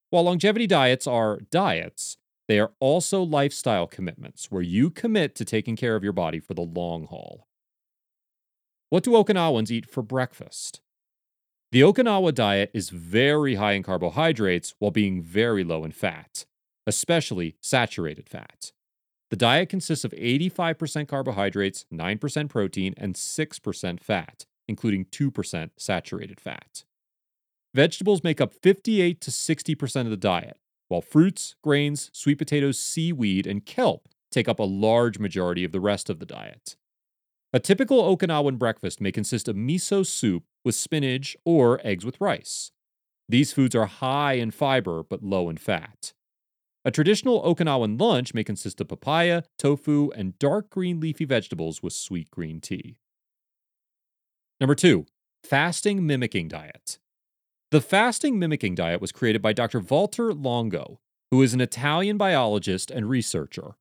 While 0.10 0.24
longevity 0.24 0.68
diets 0.68 1.06
are 1.06 1.40
diets, 1.52 2.18
they 2.48 2.60
are 2.60 2.72
also 2.80 3.22
lifestyle 3.22 3.88
commitments 3.88 4.50
where 4.50 4.62
you 4.62 4.90
commit 4.90 5.36
to 5.36 5.46
taking 5.46 5.76
care 5.76 5.96
of 5.96 6.04
your 6.04 6.14
body 6.14 6.40
for 6.40 6.54
the 6.54 6.62
long 6.62 7.08
haul. 7.08 7.48
What 8.90 9.04
do 9.04 9.12
Okinawans 9.12 9.70
eat 9.70 9.90
for 9.90 10.02
breakfast? 10.02 10.80
The 11.74 11.82
Okinawa 11.82 12.34
diet 12.34 12.72
is 12.74 12.90
very 12.90 13.56
high 13.56 13.74
in 13.74 13.84
carbohydrates 13.84 14.74
while 14.80 14.92
being 14.92 15.22
very 15.22 15.66
low 15.66 15.84
in 15.84 15.92
fat, 15.92 16.46
especially 16.86 17.58
saturated 17.60 18.30
fat. 18.30 18.72
The 19.30 19.36
diet 19.36 19.68
consists 19.68 20.06
of 20.06 20.12
85% 20.12 21.10
carbohydrates, 21.10 21.86
9% 21.94 22.50
protein, 22.50 22.94
and 22.96 23.16
6% 23.16 24.00
fat, 24.00 24.46
including 24.70 25.04
2% 25.04 25.72
saturated 25.76 26.40
fat. 26.40 26.86
Vegetables 27.78 28.24
make 28.24 28.42
up 28.42 28.52
58 28.52 29.22
to 29.22 29.30
60% 29.30 30.02
of 30.02 30.10
the 30.10 30.18
diet, 30.18 30.58
while 30.88 31.00
fruits, 31.00 31.54
grains, 31.64 32.10
sweet 32.12 32.40
potatoes, 32.40 32.80
seaweed, 32.80 33.46
and 33.46 33.68
kelp 33.68 34.10
take 34.32 34.50
up 34.50 34.58
a 34.58 34.64
large 34.64 35.20
majority 35.20 35.64
of 35.64 35.72
the 35.72 35.80
rest 35.80 36.10
of 36.10 36.18
the 36.18 36.26
diet. 36.26 36.76
A 37.54 37.60
typical 37.60 38.02
Okinawan 38.02 38.58
breakfast 38.58 39.00
may 39.00 39.12
consist 39.12 39.48
of 39.48 39.56
miso 39.56 40.04
soup 40.04 40.42
with 40.66 40.74
spinach 40.74 41.38
or 41.46 41.80
eggs 41.84 42.04
with 42.04 42.20
rice. 42.20 42.72
These 43.30 43.54
foods 43.54 43.76
are 43.76 43.86
high 43.86 44.34
in 44.34 44.50
fiber 44.50 45.04
but 45.04 45.22
low 45.22 45.48
in 45.48 45.58
fat. 45.58 46.14
A 46.84 46.90
traditional 46.90 47.44
Okinawan 47.44 48.02
lunch 48.02 48.34
may 48.34 48.44
consist 48.44 48.82
of 48.82 48.88
papaya, 48.88 49.44
tofu, 49.60 50.10
and 50.16 50.40
dark 50.40 50.72
green 50.72 51.00
leafy 51.00 51.26
vegetables 51.26 51.84
with 51.84 51.94
sweet 51.94 52.32
green 52.32 52.60
tea. 52.60 52.98
Number 54.60 54.74
two, 54.74 55.06
fasting 55.44 56.08
mimicking 56.08 56.48
diet. 56.48 56.98
The 57.70 57.82
fasting 57.82 58.40
mimicking 58.40 58.76
diet 58.76 59.02
was 59.02 59.12
created 59.12 59.42
by 59.42 59.52
Dr. 59.52 59.82
Walter 59.82 60.34
Longo, 60.34 61.02
who 61.32 61.42
is 61.42 61.54
an 61.54 61.60
Italian 61.60 62.18
biologist 62.18 62.90
and 62.90 63.10
researcher. 63.10 63.76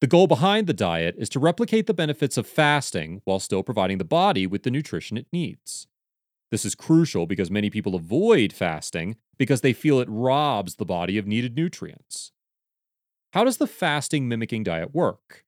The 0.00 0.06
goal 0.06 0.26
behind 0.26 0.66
the 0.66 0.72
diet 0.72 1.16
is 1.18 1.28
to 1.30 1.38
replicate 1.38 1.86
the 1.86 1.92
benefits 1.92 2.38
of 2.38 2.46
fasting 2.46 3.20
while 3.24 3.38
still 3.38 3.62
providing 3.62 3.98
the 3.98 4.04
body 4.04 4.46
with 4.46 4.62
the 4.62 4.70
nutrition 4.70 5.18
it 5.18 5.26
needs. 5.30 5.86
This 6.50 6.64
is 6.64 6.74
crucial 6.74 7.26
because 7.26 7.50
many 7.50 7.68
people 7.68 7.94
avoid 7.94 8.50
fasting 8.50 9.16
because 9.36 9.60
they 9.60 9.74
feel 9.74 10.00
it 10.00 10.08
robs 10.08 10.76
the 10.76 10.86
body 10.86 11.18
of 11.18 11.26
needed 11.26 11.54
nutrients. 11.54 12.32
How 13.34 13.44
does 13.44 13.58
the 13.58 13.66
fasting 13.66 14.26
mimicking 14.26 14.62
diet 14.62 14.94
work? 14.94 15.44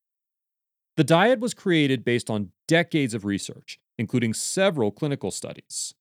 The 0.99 1.05
diet 1.05 1.41
was 1.41 1.55
created 1.55 2.05
based 2.05 2.29
on 2.29 2.51
decades 2.69 3.15
of 3.15 3.25
research, 3.25 3.81
including 3.99 4.35
several 4.35 4.91
clinical 4.91 5.31
studies. 5.31 5.95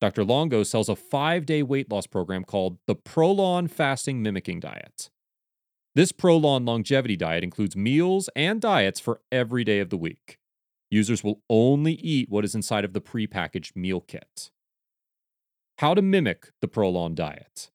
Dr. 0.00 0.24
Longo 0.24 0.62
sells 0.62 0.88
a 0.88 0.96
five 0.96 1.44
day 1.44 1.62
weight 1.62 1.90
loss 1.90 2.06
program 2.06 2.44
called 2.44 2.78
the 2.86 2.94
Prolon 2.94 3.68
Fasting 3.68 4.22
Mimicking 4.22 4.60
Diet. 4.60 5.10
This 5.94 6.12
Prolon 6.12 6.66
longevity 6.66 7.16
diet 7.16 7.42
includes 7.42 7.74
meals 7.74 8.30
and 8.36 8.60
diets 8.60 9.00
for 9.00 9.20
every 9.32 9.64
day 9.64 9.80
of 9.80 9.90
the 9.90 9.96
week. 9.96 10.38
Users 10.90 11.24
will 11.24 11.42
only 11.50 11.94
eat 11.94 12.30
what 12.30 12.44
is 12.44 12.54
inside 12.54 12.84
of 12.84 12.92
the 12.92 13.00
prepackaged 13.00 13.74
meal 13.74 14.00
kit. 14.00 14.50
How 15.78 15.94
to 15.94 16.02
mimic 16.02 16.52
the 16.60 16.68
Prolon 16.68 17.14
diet. 17.14 17.70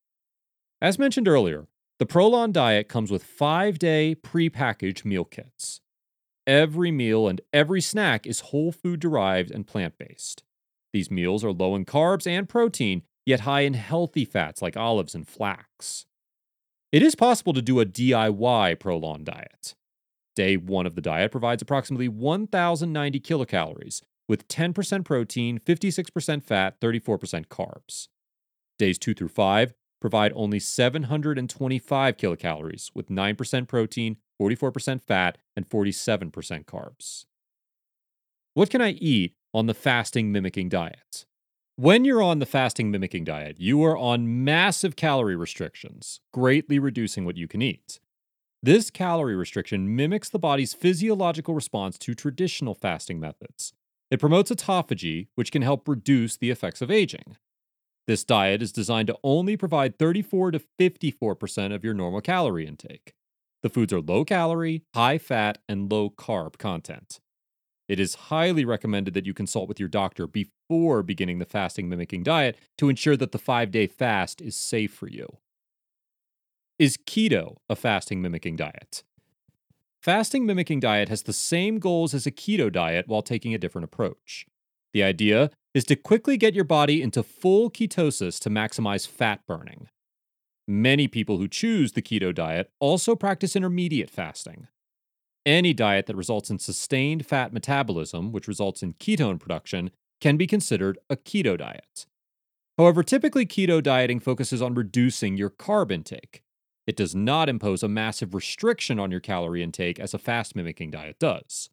As 0.81 0.97
mentioned 0.97 1.27
earlier, 1.27 1.67
the 1.99 2.05
Prolon 2.05 2.51
diet 2.51 2.87
comes 2.87 3.11
with 3.11 3.23
five 3.23 3.77
day 3.77 4.15
prepackaged 4.15 5.03
meal 5.03 5.25
kits. 5.25 5.81
Every 6.47 6.91
meal 6.91 7.27
and 7.27 7.41
every 7.51 7.81
snack 7.81 8.25
is 8.25 8.39
whole 8.39 8.71
food 8.71 8.99
derived 8.99 9.51
and 9.51 9.67
plant 9.67 9.97
based. 9.97 10.43
These 10.93 11.11
meals 11.11 11.43
are 11.43 11.51
low 11.51 11.75
in 11.75 11.85
carbs 11.85 12.27
and 12.27 12.47
protein, 12.47 13.01
yet 13.25 13.41
high 13.41 13.61
in 13.61 13.73
healthy 13.73 14.25
fats 14.25 14.61
like 14.61 14.77
olives 14.77 15.15
and 15.15 15.27
flax. 15.27 16.05
It 16.91 17.01
is 17.01 17.15
possible 17.15 17.53
to 17.53 17.61
do 17.61 17.79
a 17.79 17.85
DIY 17.85 18.77
Prolon 18.77 19.23
diet. 19.23 19.73
Day 20.35 20.55
1 20.57 20.85
of 20.85 20.93
the 20.93 21.01
diet 21.01 21.31
provides 21.31 21.63
approximately 21.63 22.07
1,090 22.07 23.19
kilocalories, 23.19 24.03
with 24.29 24.47
10% 24.47 25.03
protein, 25.03 25.59
56% 25.59 26.43
fat, 26.43 26.79
34% 26.79 27.47
carbs. 27.47 28.07
Days 28.77 28.99
2 28.99 29.13
through 29.15 29.29
5 29.29 29.73
provide 29.99 30.33
only 30.35 30.59
725 30.59 32.17
kilocalories, 32.17 32.91
with 32.93 33.09
9% 33.09 33.67
protein, 33.67 34.17
44% 34.41 35.01
fat, 35.01 35.37
and 35.55 35.67
47% 35.67 36.65
carbs. 36.65 37.25
What 38.53 38.69
can 38.69 38.81
I 38.81 38.91
eat 38.91 39.35
on 39.53 39.67
the 39.67 39.73
fasting 39.73 40.31
mimicking 40.31 40.69
diets. 40.69 41.25
When 41.75 42.05
you're 42.05 42.21
on 42.21 42.39
the 42.39 42.45
fasting 42.45 42.91
mimicking 42.91 43.23
diet, 43.23 43.59
you 43.59 43.83
are 43.83 43.97
on 43.97 44.43
massive 44.43 44.95
calorie 44.95 45.35
restrictions, 45.35 46.19
greatly 46.31 46.79
reducing 46.79 47.25
what 47.25 47.37
you 47.37 47.47
can 47.47 47.61
eat. 47.61 47.99
This 48.61 48.89
calorie 48.89 49.35
restriction 49.35 49.95
mimics 49.95 50.29
the 50.29 50.39
body's 50.39 50.73
physiological 50.73 51.53
response 51.53 51.97
to 51.97 52.13
traditional 52.13 52.73
fasting 52.73 53.19
methods. 53.19 53.73
It 54.09 54.19
promotes 54.19 54.51
autophagy, 54.51 55.27
which 55.35 55.51
can 55.51 55.63
help 55.63 55.87
reduce 55.87 56.37
the 56.37 56.51
effects 56.51 56.81
of 56.81 56.91
aging. 56.91 57.37
This 58.05 58.23
diet 58.23 58.61
is 58.61 58.71
designed 58.71 59.07
to 59.07 59.17
only 59.23 59.57
provide 59.57 59.97
34 59.97 60.51
to 60.51 60.61
54% 60.79 61.73
of 61.73 61.83
your 61.83 61.93
normal 61.93 62.21
calorie 62.21 62.67
intake. 62.67 63.13
The 63.63 63.69
foods 63.69 63.93
are 63.93 64.01
low 64.01 64.25
calorie, 64.25 64.83
high 64.93 65.17
fat, 65.17 65.57
and 65.67 65.91
low 65.91 66.09
carb 66.09 66.57
content. 66.57 67.19
It 67.93 67.99
is 67.99 68.15
highly 68.15 68.65
recommended 68.65 69.13
that 69.13 69.27
you 69.27 69.35
consult 69.35 69.69
with 69.69 69.79
your 69.79 69.87
doctor 69.87 70.25
before 70.25 71.03
beginning 71.03 71.37
the 71.37 71.45
fasting 71.45 71.87
mimicking 71.87 72.23
diet 72.23 72.57
to 72.79 72.89
ensure 72.89 73.15
that 73.15 73.31
the 73.31 73.37
five 73.37 73.69
day 73.69 73.85
fast 73.85 74.41
is 74.41 74.55
safe 74.55 74.91
for 74.91 75.07
you. 75.07 75.37
Is 76.79 76.97
keto 76.97 77.57
a 77.69 77.75
fasting 77.75 78.19
mimicking 78.19 78.55
diet? 78.55 79.03
Fasting 80.01 80.43
mimicking 80.43 80.79
diet 80.79 81.07
has 81.07 81.21
the 81.21 81.33
same 81.33 81.77
goals 81.77 82.15
as 82.15 82.25
a 82.25 82.31
keto 82.31 82.71
diet 82.71 83.07
while 83.07 83.21
taking 83.21 83.53
a 83.53 83.59
different 83.59 83.85
approach. 83.85 84.47
The 84.93 85.03
idea 85.03 85.51
is 85.75 85.83
to 85.83 85.95
quickly 85.95 86.35
get 86.35 86.55
your 86.55 86.63
body 86.63 86.99
into 86.99 87.21
full 87.21 87.69
ketosis 87.69 88.39
to 88.39 88.49
maximize 88.49 89.07
fat 89.07 89.41
burning. 89.47 89.87
Many 90.67 91.07
people 91.07 91.37
who 91.37 91.47
choose 91.47 91.91
the 91.91 92.01
keto 92.01 92.33
diet 92.33 92.71
also 92.79 93.15
practice 93.15 93.55
intermediate 93.55 94.09
fasting. 94.09 94.65
Any 95.45 95.73
diet 95.73 96.05
that 96.05 96.15
results 96.15 96.49
in 96.49 96.59
sustained 96.59 97.25
fat 97.25 97.51
metabolism, 97.51 98.31
which 98.31 98.47
results 98.47 98.81
in 98.81 98.93
ketone 98.93 99.39
production, 99.39 99.91
can 100.21 100.37
be 100.37 100.47
considered 100.47 100.97
a 101.09 101.17
keto 101.17 101.57
diet. 101.57 102.05
However, 102.77 103.03
typically 103.03 103.45
keto 103.45 103.83
dieting 103.83 104.21
focuses 104.21 104.61
on 104.61 104.73
reducing 104.73 105.35
your 105.35 105.49
carb 105.49 105.91
intake. 105.91 106.43
It 106.87 106.95
does 106.95 107.13
not 107.13 107.49
impose 107.49 107.83
a 107.83 107.87
massive 107.87 108.33
restriction 108.33 108.99
on 108.99 109.11
your 109.11 109.19
calorie 109.19 109.63
intake 109.63 109.99
as 109.99 110.13
a 110.13 110.17
fast 110.17 110.55
mimicking 110.55 110.91
diet 110.91 111.19
does. 111.19 111.69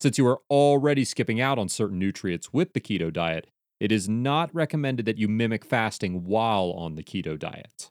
Since 0.00 0.18
you 0.18 0.26
are 0.26 0.40
already 0.50 1.04
skipping 1.04 1.40
out 1.40 1.58
on 1.58 1.68
certain 1.68 1.98
nutrients 1.98 2.52
with 2.52 2.72
the 2.72 2.80
keto 2.80 3.12
diet, 3.12 3.46
it 3.80 3.92
is 3.92 4.08
not 4.08 4.54
recommended 4.54 5.06
that 5.06 5.18
you 5.18 5.28
mimic 5.28 5.64
fasting 5.64 6.24
while 6.24 6.72
on 6.72 6.96
the 6.96 7.02
keto 7.02 7.38
diet. 7.38 7.90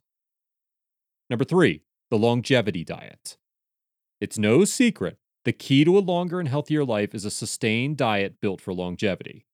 Number 1.29 1.45
three, 1.45 1.83
the 2.11 2.17
longevity 2.17 2.83
diet. 2.83 3.37
It's 4.21 4.37
no 4.37 4.65
secret 4.65 5.17
the 5.45 5.53
key 5.53 5.85
to 5.85 5.97
a 5.97 5.99
longer 5.99 6.39
and 6.39 6.49
healthier 6.49 6.83
life 6.83 7.13
is 7.13 7.23
a 7.23 7.31
sustained 7.31 7.97
diet 7.97 8.41
built 8.41 8.59
for 8.59 8.73
longevity. 8.73 9.45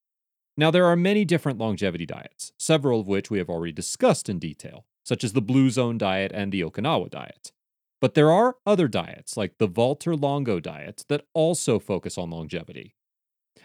Now, 0.55 0.71
there 0.71 0.85
are 0.85 0.95
many 0.95 1.25
different 1.25 1.59
longevity 1.59 2.05
diets, 2.05 2.53
several 2.57 3.01
of 3.01 3.07
which 3.07 3.29
we 3.29 3.37
have 3.39 3.49
already 3.49 3.73
discussed 3.73 4.29
in 4.29 4.39
detail, 4.39 4.85
such 5.03 5.23
as 5.23 5.33
the 5.33 5.41
Blue 5.41 5.69
Zone 5.69 5.97
diet 5.97 6.31
and 6.33 6.51
the 6.51 6.61
Okinawa 6.61 7.09
diet. 7.09 7.51
But 7.99 8.13
there 8.13 8.31
are 8.31 8.55
other 8.65 8.87
diets, 8.87 9.35
like 9.35 9.57
the 9.57 9.67
Walter 9.67 10.15
Longo 10.15 10.61
diet, 10.61 11.03
that 11.09 11.25
also 11.33 11.77
focus 11.77 12.17
on 12.17 12.31
longevity. 12.31 12.95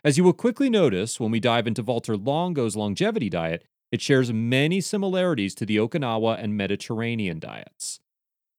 As 0.05 0.19
you 0.19 0.25
will 0.25 0.33
quickly 0.33 0.69
notice 0.69 1.21
when 1.21 1.31
we 1.31 1.41
dive 1.41 1.67
into 1.69 1.83
Walter 1.83 2.17
Longo's 2.17 2.77
longevity 2.77 3.31
diet, 3.31 3.65
it 3.93 4.03
shares 4.03 4.33
many 4.33 4.81
similarities 4.81 5.55
to 5.55 5.65
the 5.67 5.77
Okinawa 5.77 6.43
and 6.43 6.57
Mediterranean 6.57 7.39
diets. 7.39 8.01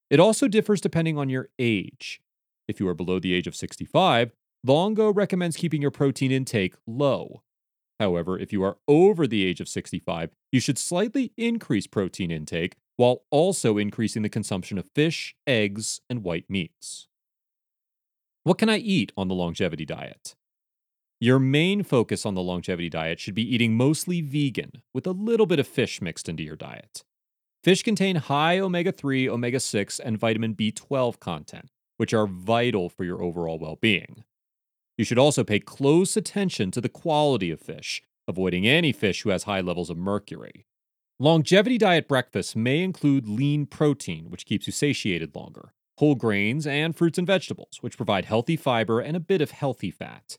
It 0.10 0.22
also 0.22 0.48
differs 0.48 0.80
depending 0.80 1.18
on 1.18 1.30
your 1.30 1.50
age. 1.60 2.22
If 2.68 2.80
you 2.80 2.88
are 2.88 2.94
below 2.94 3.20
the 3.20 3.34
age 3.34 3.48
of 3.48 3.56
65, 3.56 4.32
Longo 4.66 5.12
recommends 5.12 5.56
keeping 5.56 5.82
your 5.82 5.92
protein 5.92 6.32
intake 6.32 6.76
low. 6.86 7.44
However, 8.00 8.38
if 8.38 8.52
you 8.52 8.64
are 8.64 8.78
over 8.88 9.26
the 9.26 9.46
age 9.46 9.60
of 9.60 9.70
65, 9.70 10.32
you 10.52 10.60
should 10.60 10.78
slightly 10.78 11.32
increase 11.38 11.88
protein 11.88 12.32
intake 12.32 12.76
while 12.96 13.24
also 13.32 13.78
increasing 13.78 14.24
the 14.24 14.30
consumption 14.30 14.78
of 14.78 14.90
fish, 14.94 15.36
eggs, 15.46 16.02
and 16.10 16.24
white 16.24 16.50
meats. 16.50 17.08
What 18.44 18.58
can 18.58 18.70
I 18.70 18.78
eat 18.78 19.12
on 19.18 19.28
the 19.28 19.36
longevity 19.36 19.86
diet? 19.86 20.36
Your 21.20 21.40
main 21.40 21.84
focus 21.84 22.26
on 22.26 22.36
the 22.36 22.44
longevity 22.44 22.90
diet 22.90 23.20
should 23.20 23.34
be 23.34 23.54
eating 23.56 23.76
mostly 23.76 24.22
vegan, 24.22 24.84
with 24.94 25.08
a 25.08 25.12
little 25.12 25.46
bit 25.46 25.60
of 25.60 25.68
fish 25.68 26.02
mixed 26.02 26.30
into 26.30 26.44
your 26.44 26.56
diet. 26.56 27.04
Fish 27.64 27.82
contain 27.82 28.18
high 28.18 28.60
omega 28.60 28.92
3, 28.92 29.28
omega 29.28 29.60
6, 29.60 30.00
and 30.00 30.20
vitamin 30.20 30.56
B12 30.56 31.20
content, 31.20 31.72
which 31.98 32.14
are 32.14 32.28
vital 32.28 32.90
for 32.90 33.04
your 33.04 33.22
overall 33.22 33.60
well 33.60 33.78
being. 33.80 34.24
You 34.98 35.06
should 35.06 35.20
also 35.20 35.44
pay 35.44 35.60
close 35.60 36.18
attention 36.18 36.72
to 36.72 36.82
the 36.82 36.90
quality 36.90 37.52
of 37.52 37.62
fish, 37.62 38.02
avoiding 38.28 38.66
any 38.66 38.92
fish 38.92 39.22
who 39.22 39.30
has 39.30 39.44
high 39.44 39.62
levels 39.62 39.90
of 39.90 39.98
mercury. 39.98 40.66
Longevity 41.20 41.78
diet 41.78 42.08
breakfasts 42.08 42.56
may 42.56 42.84
include 42.84 43.28
lean 43.28 43.66
protein, 43.66 44.30
which 44.30 44.46
keeps 44.46 44.68
you 44.68 44.74
satiated 44.74 45.36
longer, 45.36 45.74
whole 45.98 46.16
grains, 46.16 46.68
and 46.68 46.96
fruits 46.96 47.18
and 47.18 47.26
vegetables, 47.26 47.78
which 47.82 47.98
provide 47.98 48.26
healthy 48.26 48.56
fiber 48.56 49.00
and 49.00 49.18
a 49.18 49.20
bit 49.20 49.42
of 49.42 49.52
healthy 49.52 49.92
fat. 49.92 50.38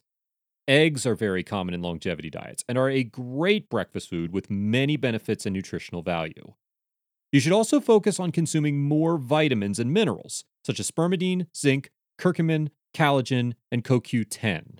Eggs 0.69 1.07
are 1.07 1.15
very 1.15 1.43
common 1.43 1.75
in 1.75 1.83
longevity 1.83 2.31
diets 2.31 2.63
and 2.69 2.77
are 2.77 2.91
a 2.91 3.03
great 3.03 3.71
breakfast 3.71 4.09
food 4.09 4.33
with 4.33 4.51
many 4.51 4.97
benefits 4.97 5.47
and 5.47 5.55
nutritional 5.55 6.03
value. 6.03 6.53
You 7.33 7.41
should 7.41 7.53
also 7.53 7.81
focus 7.81 8.19
on 8.19 8.33
consuming 8.33 8.83
more 8.83 9.19
vitamins 9.19 9.79
and 9.79 9.93
minerals, 9.93 10.45
such 10.65 10.81
as 10.81 10.91
spermidine, 10.91 11.47
zinc, 11.55 11.91
curcumin, 12.19 12.71
collagen, 12.95 13.55
and 13.71 13.85
CoQ10. 13.85 14.79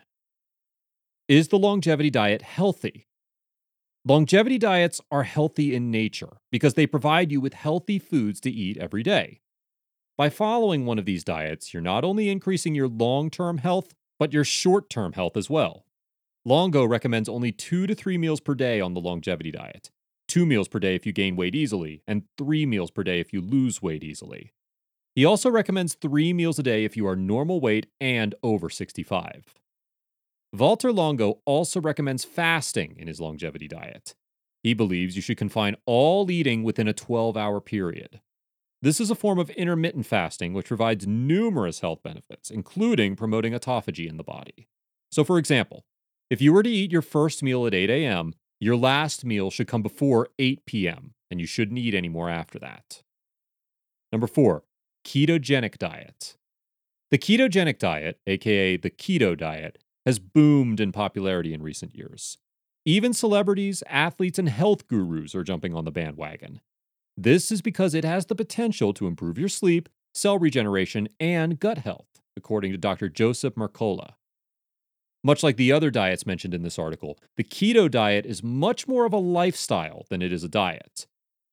Is 1.29 1.49
the 1.49 1.59
longevity 1.59 2.09
diet 2.09 2.43
healthy? 2.43 3.07
Longevity 4.07 4.57
diets 4.57 5.01
are 5.11 5.25
healthy 5.25 5.75
in 5.75 5.91
nature 5.91 6.39
because 6.51 6.75
they 6.75 6.87
provide 6.87 7.31
you 7.31 7.41
with 7.41 7.53
healthy 7.53 7.99
foods 7.99 8.41
to 8.41 8.51
eat 8.51 8.79
every 8.79 9.03
day. 9.03 9.41
By 10.17 10.31
following 10.31 10.87
one 10.87 10.99
of 10.99 11.05
these 11.05 11.25
diets, 11.25 11.75
you're 11.75 11.83
not 11.83 12.05
only 12.05 12.31
increasing 12.31 12.75
your 12.75 12.89
long 12.89 13.29
term 13.31 13.59
health, 13.59 13.95
but 14.19 14.33
your 14.33 14.45
short 14.45 14.89
term 14.89 15.13
health 15.13 15.37
as 15.37 15.51
well. 15.51 15.85
Longo 16.45 16.85
recommends 16.85 17.29
only 17.29 17.53
two 17.53 17.87
to 17.87 17.95
three 17.95 18.17
meals 18.17 18.41
per 18.41 18.55
day 18.55 18.81
on 18.81 18.95
the 18.95 19.01
longevity 19.01 19.51
diet, 19.51 19.91
two 20.29 20.47
meals 20.47 20.69
per 20.69 20.79
day 20.79 20.95
if 20.95 21.07
you 21.07 21.13
gain 21.13 21.35
weight 21.35 21.55
easily, 21.55 22.03
and 22.07 22.25
three 22.37 22.67
meals 22.67 22.91
per 22.91 23.03
day 23.03 23.19
if 23.19 23.33
you 23.33 23.41
lose 23.41 23.83
weight 23.83 24.05
easily. 24.05 24.53
He 25.15 25.25
also 25.25 25.51
recommends 25.51 25.95
three 25.95 26.33
meals 26.33 26.59
a 26.59 26.63
day 26.63 26.85
if 26.85 26.97
you 26.97 27.07
are 27.09 27.17
normal 27.17 27.61
weight 27.61 27.87
and 28.01 28.35
over 28.43 28.71
65. 28.71 29.55
Walter 30.53 30.93
Longo 30.93 31.41
also 31.45 31.81
recommends 31.81 32.25
fasting 32.25 32.95
in 32.99 33.09
his 33.09 33.21
longevity 33.21 33.67
diet. 33.67 34.15
He 34.63 34.75
believes 34.75 35.17
you 35.17 35.23
should 35.23 35.37
confine 35.37 35.77
all 35.87 36.31
eating 36.31 36.63
within 36.63 36.89
a 36.89 36.93
12 36.93 37.37
hour 37.37 37.61
period. 37.61 38.21
This 38.81 39.01
is 39.01 39.11
a 39.11 39.17
form 39.17 39.39
of 39.39 39.51
intermittent 39.51 40.07
fasting 40.07 40.55
which 40.55 40.69
provides 40.69 41.07
numerous 41.07 41.81
health 41.81 42.03
benefits, 42.03 42.51
including 42.51 43.17
promoting 43.17 43.53
autophagy 43.53 44.09
in 44.09 44.17
the 44.17 44.23
body. 44.23 44.69
So, 45.11 45.25
for 45.25 45.39
example, 45.39 45.85
if 46.31 46.41
you 46.41 46.53
were 46.53 46.63
to 46.63 46.71
eat 46.71 46.93
your 46.93 47.03
first 47.03 47.43
meal 47.43 47.67
at 47.67 47.75
8 47.75 47.91
a.m., 47.91 48.35
your 48.61 48.77
last 48.77 49.25
meal 49.25 49.51
should 49.51 49.69
come 49.69 49.83
before 49.83 50.29
8 50.39 50.67
p.m., 50.67 51.15
and 51.31 51.41
you 51.41 51.47
shouldn't 51.47 51.79
eat 51.79 51.95
any 51.95 52.09
more 52.09 52.29
after 52.29 52.59
that. 52.59 53.03
Number 54.11 54.27
four, 54.27 54.65
ketogenic 55.05 55.79
diet. 55.79 56.37
The 57.11 57.19
ketogenic 57.19 57.79
diet, 57.79 58.21
aka 58.27 58.77
the 58.77 58.91
keto 58.91 59.37
diet, 59.37 59.79
has 60.05 60.19
boomed 60.19 60.81
in 60.81 60.93
popularity 60.93 61.53
in 61.53 61.63
recent 61.63 61.95
years. 61.95 62.39
Even 62.85 63.13
celebrities, 63.13 63.83
athletes, 63.87 64.39
and 64.39 64.49
health 64.49 64.89
gurus 64.89 65.35
are 65.35 65.45
jumping 65.45 65.75
on 65.75 65.85
the 65.85 65.91
bandwagon. 65.91 66.61
This 67.17 67.53
is 67.53 67.61
because 67.61 67.95
it 67.95 68.05
has 68.05 68.27
the 68.27 68.35
potential 68.35 68.95
to 68.95 69.07
improve 69.07 69.39
your 69.39 69.49
sleep, 69.49 69.89
cell 70.15 70.39
regeneration, 70.39 71.09
and 71.21 71.61
gut 71.61 71.79
health, 71.79 72.07
according 72.37 72.73
to 72.73 72.79
Dr. 72.79 73.09
Joseph 73.09 73.57
Mercola. 73.57 74.15
Much 75.25 75.43
like 75.43 75.57
the 75.57 75.73
other 75.73 75.91
diets 75.91 76.27
mentioned 76.27 76.55
in 76.55 76.63
this 76.63 76.79
article, 76.79 77.19
the 77.37 77.45
keto 77.45 77.91
diet 77.91 78.25
is 78.25 78.43
much 78.43 78.87
more 78.87 79.05
of 79.05 79.13
a 79.13 79.19
lifestyle 79.19 80.07
than 80.11 80.23
it 80.23 80.33
is 80.33 80.45
a 80.45 80.49
diet. 80.49 81.07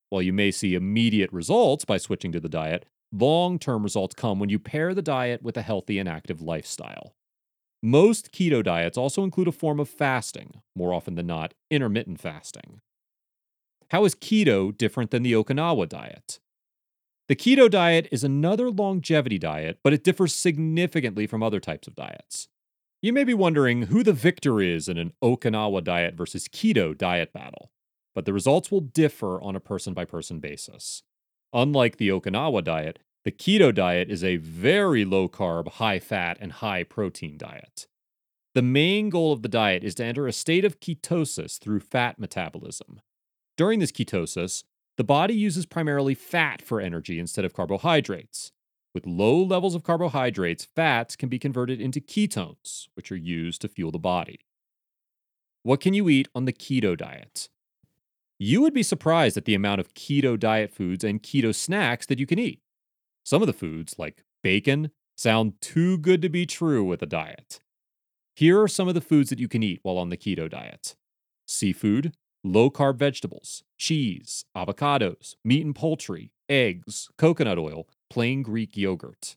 While 0.10 0.22
you 0.22 0.34
may 0.34 0.52
see 0.52 0.76
immediate 0.76 1.34
results 1.34 1.84
by 1.84 1.98
switching 1.98 2.32
to 2.32 2.40
the 2.40 2.50
diet, 2.50 2.86
long 3.12 3.58
term 3.58 3.84
results 3.84 4.14
come 4.14 4.40
when 4.40 4.50
you 4.50 4.60
pair 4.60 4.94
the 4.94 5.02
diet 5.02 5.42
with 5.42 5.58
a 5.58 5.64
healthy 5.64 5.98
and 5.98 6.08
active 6.08 6.42
lifestyle. 6.42 7.16
Most 7.82 8.32
keto 8.32 8.64
diets 8.64 8.98
also 8.98 9.24
include 9.24 9.48
a 9.48 9.52
form 9.52 9.80
of 9.80 9.90
fasting, 9.90 10.62
more 10.76 10.94
often 10.94 11.16
than 11.16 11.28
not, 11.28 11.54
intermittent 11.70 12.20
fasting. 12.20 12.82
How 13.90 14.06
is 14.06 14.16
keto 14.16 14.76
different 14.76 15.12
than 15.12 15.24
the 15.24 15.34
Okinawa 15.34 15.90
diet? 15.90 16.40
The 17.28 17.36
keto 17.36 17.70
diet 17.70 18.08
is 18.12 18.24
another 18.24 18.70
longevity 18.70 19.40
diet, 19.40 19.80
but 19.84 19.94
it 19.94 20.04
differs 20.04 20.34
significantly 20.34 21.26
from 21.26 21.42
other 21.42 21.60
types 21.60 21.88
of 21.88 21.96
diets. 21.96 22.48
You 23.06 23.14
may 23.14 23.24
be 23.24 23.36
wondering 23.36 23.84
who 23.84 24.02
the 24.02 24.14
victor 24.14 24.60
is 24.60 24.90
in 24.90 24.98
an 24.98 25.14
Okinawa 25.22 25.84
diet 25.84 26.16
versus 26.16 26.48
keto 26.48 26.98
diet 26.98 27.32
battle, 27.32 27.70
but 28.16 28.26
the 28.26 28.34
results 28.34 28.72
will 28.72 28.82
differ 28.82 29.40
on 29.44 29.56
a 29.56 29.60
person 29.60 29.94
by 29.94 30.06
person 30.06 30.40
basis. 30.40 31.04
Unlike 31.54 31.98
the 31.98 32.10
Okinawa 32.10 32.64
diet, 32.64 32.98
the 33.24 33.32
keto 33.32 33.72
diet 33.72 34.10
is 34.10 34.24
a 34.24 34.38
very 34.38 35.06
low 35.06 35.30
carb, 35.30 35.74
high 35.74 36.00
fat, 36.00 36.40
and 36.42 36.54
high 36.54 36.82
protein 36.82 37.38
diet. 37.38 37.86
The 38.56 38.64
main 38.64 39.12
goal 39.12 39.32
of 39.32 39.44
the 39.44 39.50
diet 39.50 39.84
is 39.84 39.94
to 39.96 40.04
enter 40.04 40.26
a 40.26 40.34
state 40.34 40.66
of 40.66 40.80
ketosis 40.80 41.60
through 41.60 41.82
fat 41.82 42.18
metabolism. 42.18 43.02
During 43.56 43.82
this 43.82 43.92
ketosis, 43.92 44.64
the 44.98 45.04
body 45.04 45.36
uses 45.36 45.68
primarily 45.68 46.16
fat 46.16 46.60
for 46.60 46.82
energy 46.82 47.20
instead 47.20 47.46
of 47.46 47.54
carbohydrates. 47.54 48.52
With 48.96 49.06
low 49.06 49.44
levels 49.44 49.76
of 49.76 49.84
carbohydrates, 49.84 50.64
fats 50.64 51.18
can 51.18 51.28
be 51.28 51.38
converted 51.38 51.82
into 51.82 52.00
ketones, 52.00 52.88
which 52.94 53.12
are 53.12 53.18
used 53.18 53.60
to 53.62 53.68
fuel 53.68 53.92
the 53.92 54.00
body. 54.00 54.40
What 55.64 55.82
can 55.82 55.94
you 55.94 56.08
eat 56.08 56.30
on 56.34 56.46
the 56.46 56.54
keto 56.54 56.98
diet? 56.98 57.50
You 58.40 58.62
would 58.62 58.74
be 58.74 58.84
surprised 58.84 59.36
at 59.36 59.44
the 59.44 59.54
amount 59.54 59.82
of 59.82 59.94
keto 59.96 60.40
diet 60.40 60.72
foods 60.72 61.04
and 61.04 61.22
keto 61.22 61.54
snacks 61.54 62.06
that 62.06 62.20
you 62.20 62.26
can 62.26 62.40
eat. 62.40 62.62
Some 63.26 63.42
of 63.44 63.48
the 63.48 63.54
foods, 63.54 63.96
like 64.00 64.24
bacon, 64.42 64.92
sound 65.18 65.60
too 65.60 65.98
good 65.98 66.22
to 66.22 66.30
be 66.30 66.46
true 66.46 66.86
with 66.86 67.02
a 67.02 67.06
diet. 67.06 67.60
Here 68.34 68.62
are 68.62 68.70
some 68.70 68.88
of 68.88 68.94
the 68.94 69.02
foods 69.02 69.30
that 69.30 69.40
you 69.40 69.50
can 69.50 69.62
eat 69.62 69.82
while 69.84 69.98
on 69.98 70.08
the 70.08 70.18
keto 70.18 70.50
diet 70.50 70.96
seafood, 71.46 72.16
low 72.46 72.70
carb 72.70 72.96
vegetables, 72.96 73.64
cheese, 73.78 74.46
avocados, 74.56 75.36
meat 75.44 75.66
and 75.66 75.76
poultry, 75.76 76.32
eggs, 76.48 77.10
coconut 77.18 77.60
oil, 77.60 77.88
plain 78.10 78.44
Greek 78.44 78.76
yogurt. 78.78 79.36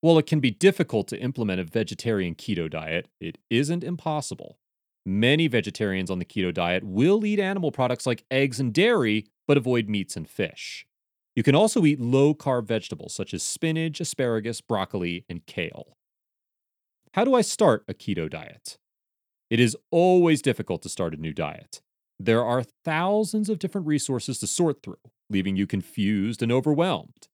While 0.00 0.18
it 0.18 0.26
can 0.26 0.40
be 0.40 0.50
difficult 0.50 1.08
to 1.08 1.20
implement 1.20 1.60
a 1.60 1.64
vegetarian 1.64 2.34
keto 2.34 2.70
diet, 2.70 3.08
it 3.20 3.38
isn't 3.50 3.84
impossible. 3.84 4.58
Many 5.04 5.46
vegetarians 5.46 6.10
on 6.10 6.18
the 6.18 6.24
keto 6.24 6.52
diet 6.52 6.84
will 6.84 7.24
eat 7.24 7.38
animal 7.38 7.72
products 7.72 8.06
like 8.06 8.24
eggs 8.30 8.60
and 8.60 8.72
dairy, 8.72 9.26
but 9.46 9.56
avoid 9.56 9.88
meats 9.88 10.16
and 10.16 10.28
fish. 10.28 10.86
You 11.34 11.42
can 11.42 11.54
also 11.54 11.84
eat 11.84 12.00
low 12.00 12.34
carb 12.34 12.66
vegetables 12.66 13.14
such 13.14 13.32
as 13.32 13.42
spinach, 13.42 14.00
asparagus, 14.00 14.60
broccoli, 14.60 15.24
and 15.28 15.44
kale. 15.46 15.96
How 17.14 17.24
do 17.24 17.34
I 17.34 17.40
start 17.40 17.84
a 17.88 17.94
keto 17.94 18.28
diet? 18.28 18.78
It 19.48 19.58
is 19.58 19.76
always 19.90 20.42
difficult 20.42 20.82
to 20.82 20.88
start 20.88 21.14
a 21.14 21.20
new 21.20 21.32
diet. 21.32 21.80
There 22.18 22.44
are 22.44 22.62
thousands 22.84 23.48
of 23.48 23.58
different 23.58 23.86
resources 23.86 24.38
to 24.40 24.46
sort 24.46 24.82
through, 24.82 24.98
leaving 25.30 25.56
you 25.56 25.66
confused 25.66 26.42
and 26.42 26.52
overwhelmed. 26.52 27.28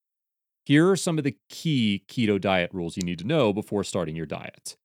Here 0.67 0.91
are 0.91 0.97
some 0.97 1.17
of 1.17 1.23
the 1.23 1.37
key 1.49 2.03
keto 2.09 2.41
diet 2.41 2.71
rules 2.73 2.97
you 2.97 3.05
need 3.05 3.21
to 3.21 3.25
know 3.25 3.53
before 3.53 3.85
starting 3.85 4.17
your 4.17 4.27
diet 4.27 4.77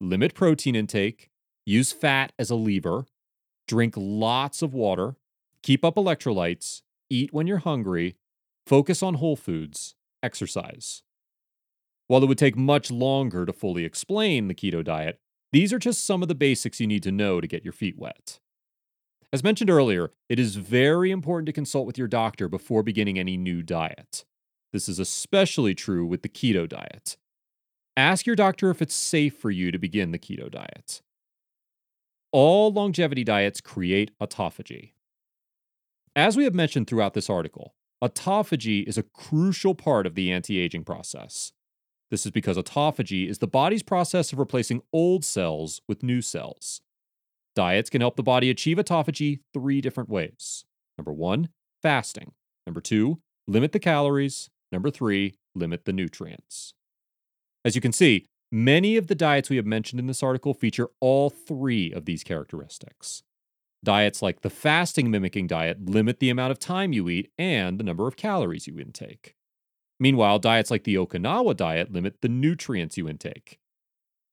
limit 0.00 0.34
protein 0.34 0.74
intake, 0.74 1.30
use 1.64 1.92
fat 1.92 2.32
as 2.40 2.50
a 2.50 2.56
lever, 2.56 3.04
drink 3.68 3.94
lots 3.96 4.62
of 4.62 4.74
water, 4.74 5.14
keep 5.62 5.84
up 5.84 5.94
electrolytes, 5.94 6.82
eat 7.08 7.32
when 7.32 7.46
you're 7.46 7.58
hungry, 7.58 8.16
focus 8.66 9.00
on 9.00 9.14
whole 9.14 9.36
foods, 9.36 9.94
exercise. 10.24 11.04
While 12.08 12.24
it 12.24 12.26
would 12.26 12.36
take 12.36 12.56
much 12.56 12.90
longer 12.90 13.46
to 13.46 13.52
fully 13.52 13.84
explain 13.84 14.48
the 14.48 14.56
keto 14.56 14.82
diet, 14.82 15.20
these 15.52 15.72
are 15.72 15.78
just 15.78 16.04
some 16.04 16.22
of 16.22 16.28
the 16.28 16.34
basics 16.34 16.80
you 16.80 16.88
need 16.88 17.04
to 17.04 17.12
know 17.12 17.40
to 17.40 17.46
get 17.46 17.62
your 17.62 17.72
feet 17.72 17.96
wet. 17.96 18.40
As 19.32 19.44
mentioned 19.44 19.70
earlier, 19.70 20.10
it 20.28 20.40
is 20.40 20.56
very 20.56 21.12
important 21.12 21.46
to 21.46 21.52
consult 21.52 21.86
with 21.86 21.96
your 21.96 22.08
doctor 22.08 22.48
before 22.48 22.82
beginning 22.82 23.20
any 23.20 23.36
new 23.36 23.62
diet. 23.62 24.24
This 24.72 24.88
is 24.88 24.98
especially 24.98 25.74
true 25.74 26.06
with 26.06 26.22
the 26.22 26.28
keto 26.28 26.68
diet. 26.68 27.16
Ask 27.96 28.26
your 28.26 28.36
doctor 28.36 28.70
if 28.70 28.80
it's 28.80 28.94
safe 28.94 29.36
for 29.36 29.50
you 29.50 29.70
to 29.70 29.78
begin 29.78 30.12
the 30.12 30.18
keto 30.18 30.50
diet. 30.50 31.02
All 32.32 32.72
longevity 32.72 33.24
diets 33.24 33.60
create 33.60 34.10
autophagy. 34.18 34.92
As 36.16 36.36
we 36.36 36.44
have 36.44 36.54
mentioned 36.54 36.86
throughout 36.86 37.12
this 37.12 37.28
article, 37.28 37.74
autophagy 38.02 38.86
is 38.88 38.96
a 38.96 39.02
crucial 39.02 39.74
part 39.74 40.06
of 40.06 40.14
the 40.14 40.32
anti 40.32 40.58
aging 40.58 40.84
process. 40.84 41.52
This 42.10 42.24
is 42.24 42.32
because 42.32 42.56
autophagy 42.56 43.28
is 43.28 43.38
the 43.38 43.46
body's 43.46 43.82
process 43.82 44.32
of 44.32 44.38
replacing 44.38 44.82
old 44.92 45.24
cells 45.24 45.80
with 45.88 46.02
new 46.02 46.22
cells. 46.22 46.80
Diets 47.54 47.90
can 47.90 48.00
help 48.00 48.16
the 48.16 48.22
body 48.22 48.48
achieve 48.48 48.78
autophagy 48.78 49.40
three 49.52 49.82
different 49.82 50.08
ways. 50.08 50.64
Number 50.96 51.12
one, 51.12 51.50
fasting. 51.82 52.32
Number 52.66 52.80
two, 52.80 53.20
limit 53.46 53.72
the 53.72 53.78
calories. 53.78 54.50
Number 54.72 54.90
three, 54.90 55.34
limit 55.54 55.84
the 55.84 55.92
nutrients. 55.92 56.72
As 57.64 57.74
you 57.74 57.80
can 57.82 57.92
see, 57.92 58.26
many 58.50 58.96
of 58.96 59.06
the 59.06 59.14
diets 59.14 59.50
we 59.50 59.56
have 59.56 59.66
mentioned 59.66 60.00
in 60.00 60.06
this 60.06 60.22
article 60.22 60.54
feature 60.54 60.88
all 60.98 61.28
three 61.28 61.92
of 61.92 62.06
these 62.06 62.24
characteristics. 62.24 63.22
Diets 63.84 64.22
like 64.22 64.40
the 64.40 64.50
fasting 64.50 65.10
mimicking 65.10 65.46
diet 65.46 65.84
limit 65.84 66.20
the 66.20 66.30
amount 66.30 66.52
of 66.52 66.58
time 66.58 66.92
you 66.92 67.08
eat 67.08 67.30
and 67.36 67.78
the 67.78 67.84
number 67.84 68.08
of 68.08 68.16
calories 68.16 68.66
you 68.66 68.78
intake. 68.78 69.34
Meanwhile, 70.00 70.38
diets 70.38 70.70
like 70.70 70.84
the 70.84 70.94
Okinawa 70.94 71.56
diet 71.56 71.92
limit 71.92 72.22
the 72.22 72.28
nutrients 72.28 72.96
you 72.96 73.08
intake. 73.08 73.58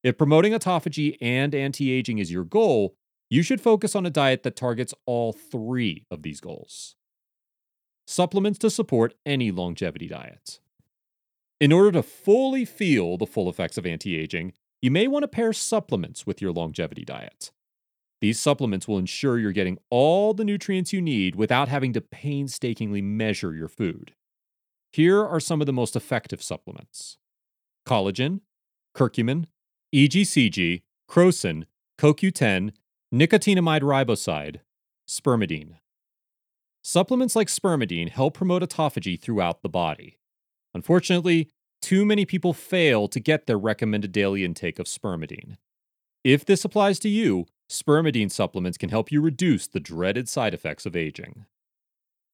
If 0.03 0.17
promoting 0.17 0.53
autophagy 0.53 1.17
and 1.19 1.53
anti 1.53 1.91
aging 1.91 2.19
is 2.19 2.31
your 2.31 2.45
goal, 2.45 2.95
you 3.29 3.43
should 3.43 3.59
focus 3.59 3.95
on 3.95 4.05
a 4.05 4.09
diet 4.09 4.43
that 4.43 4.55
targets 4.55 4.93
all 5.05 5.33
three 5.33 6.05
of 6.09 6.21
these 6.23 6.39
goals 6.39 6.95
supplements 8.09 8.57
to 8.57 8.71
support 8.71 9.13
any 9.23 9.51
longevity 9.51 10.07
diet. 10.07 10.59
In 11.59 11.71
order 11.71 11.91
to 11.91 12.01
fully 12.01 12.65
feel 12.65 13.17
the 13.17 13.27
full 13.27 13.47
effects 13.49 13.77
of 13.77 13.85
anti 13.85 14.17
aging, 14.17 14.53
you 14.81 14.89
may 14.89 15.07
want 15.07 15.23
to 15.23 15.27
pair 15.27 15.53
supplements 15.53 16.25
with 16.25 16.41
your 16.41 16.51
longevity 16.51 17.05
diet. 17.05 17.51
These 18.19 18.39
supplements 18.39 18.87
will 18.87 18.97
ensure 18.97 19.37
you're 19.37 19.51
getting 19.51 19.77
all 19.91 20.33
the 20.33 20.43
nutrients 20.43 20.91
you 20.91 21.01
need 21.01 21.35
without 21.35 21.69
having 21.69 21.93
to 21.93 22.01
painstakingly 22.01 23.01
measure 23.01 23.53
your 23.53 23.67
food. 23.67 24.13
Here 24.91 25.23
are 25.23 25.39
some 25.39 25.61
of 25.61 25.67
the 25.67 25.73
most 25.73 25.95
effective 25.95 26.41
supplements 26.41 27.17
collagen, 27.87 28.41
curcumin, 28.95 29.45
EGCG, 29.93 30.81
crocin, 31.07 31.65
CoQ10, 31.99 32.71
nicotinamide 33.13 33.81
riboside, 33.81 34.61
spermidine. 35.07 35.75
Supplements 36.81 37.35
like 37.35 37.47
spermidine 37.47 38.09
help 38.09 38.33
promote 38.33 38.61
autophagy 38.61 39.19
throughout 39.19 39.61
the 39.61 39.69
body. 39.69 40.17
Unfortunately, 40.73 41.49
too 41.81 42.05
many 42.05 42.25
people 42.25 42.53
fail 42.53 43.07
to 43.07 43.19
get 43.19 43.47
their 43.47 43.57
recommended 43.57 44.11
daily 44.11 44.43
intake 44.43 44.79
of 44.79 44.85
spermidine. 44.85 45.57
If 46.23 46.45
this 46.45 46.65
applies 46.65 46.99
to 46.99 47.09
you, 47.09 47.45
spermidine 47.69 48.31
supplements 48.31 48.77
can 48.77 48.89
help 48.89 49.11
you 49.11 49.21
reduce 49.21 49.67
the 49.67 49.79
dreaded 49.79 50.27
side 50.27 50.53
effects 50.53 50.85
of 50.85 50.95
aging. 50.95 51.45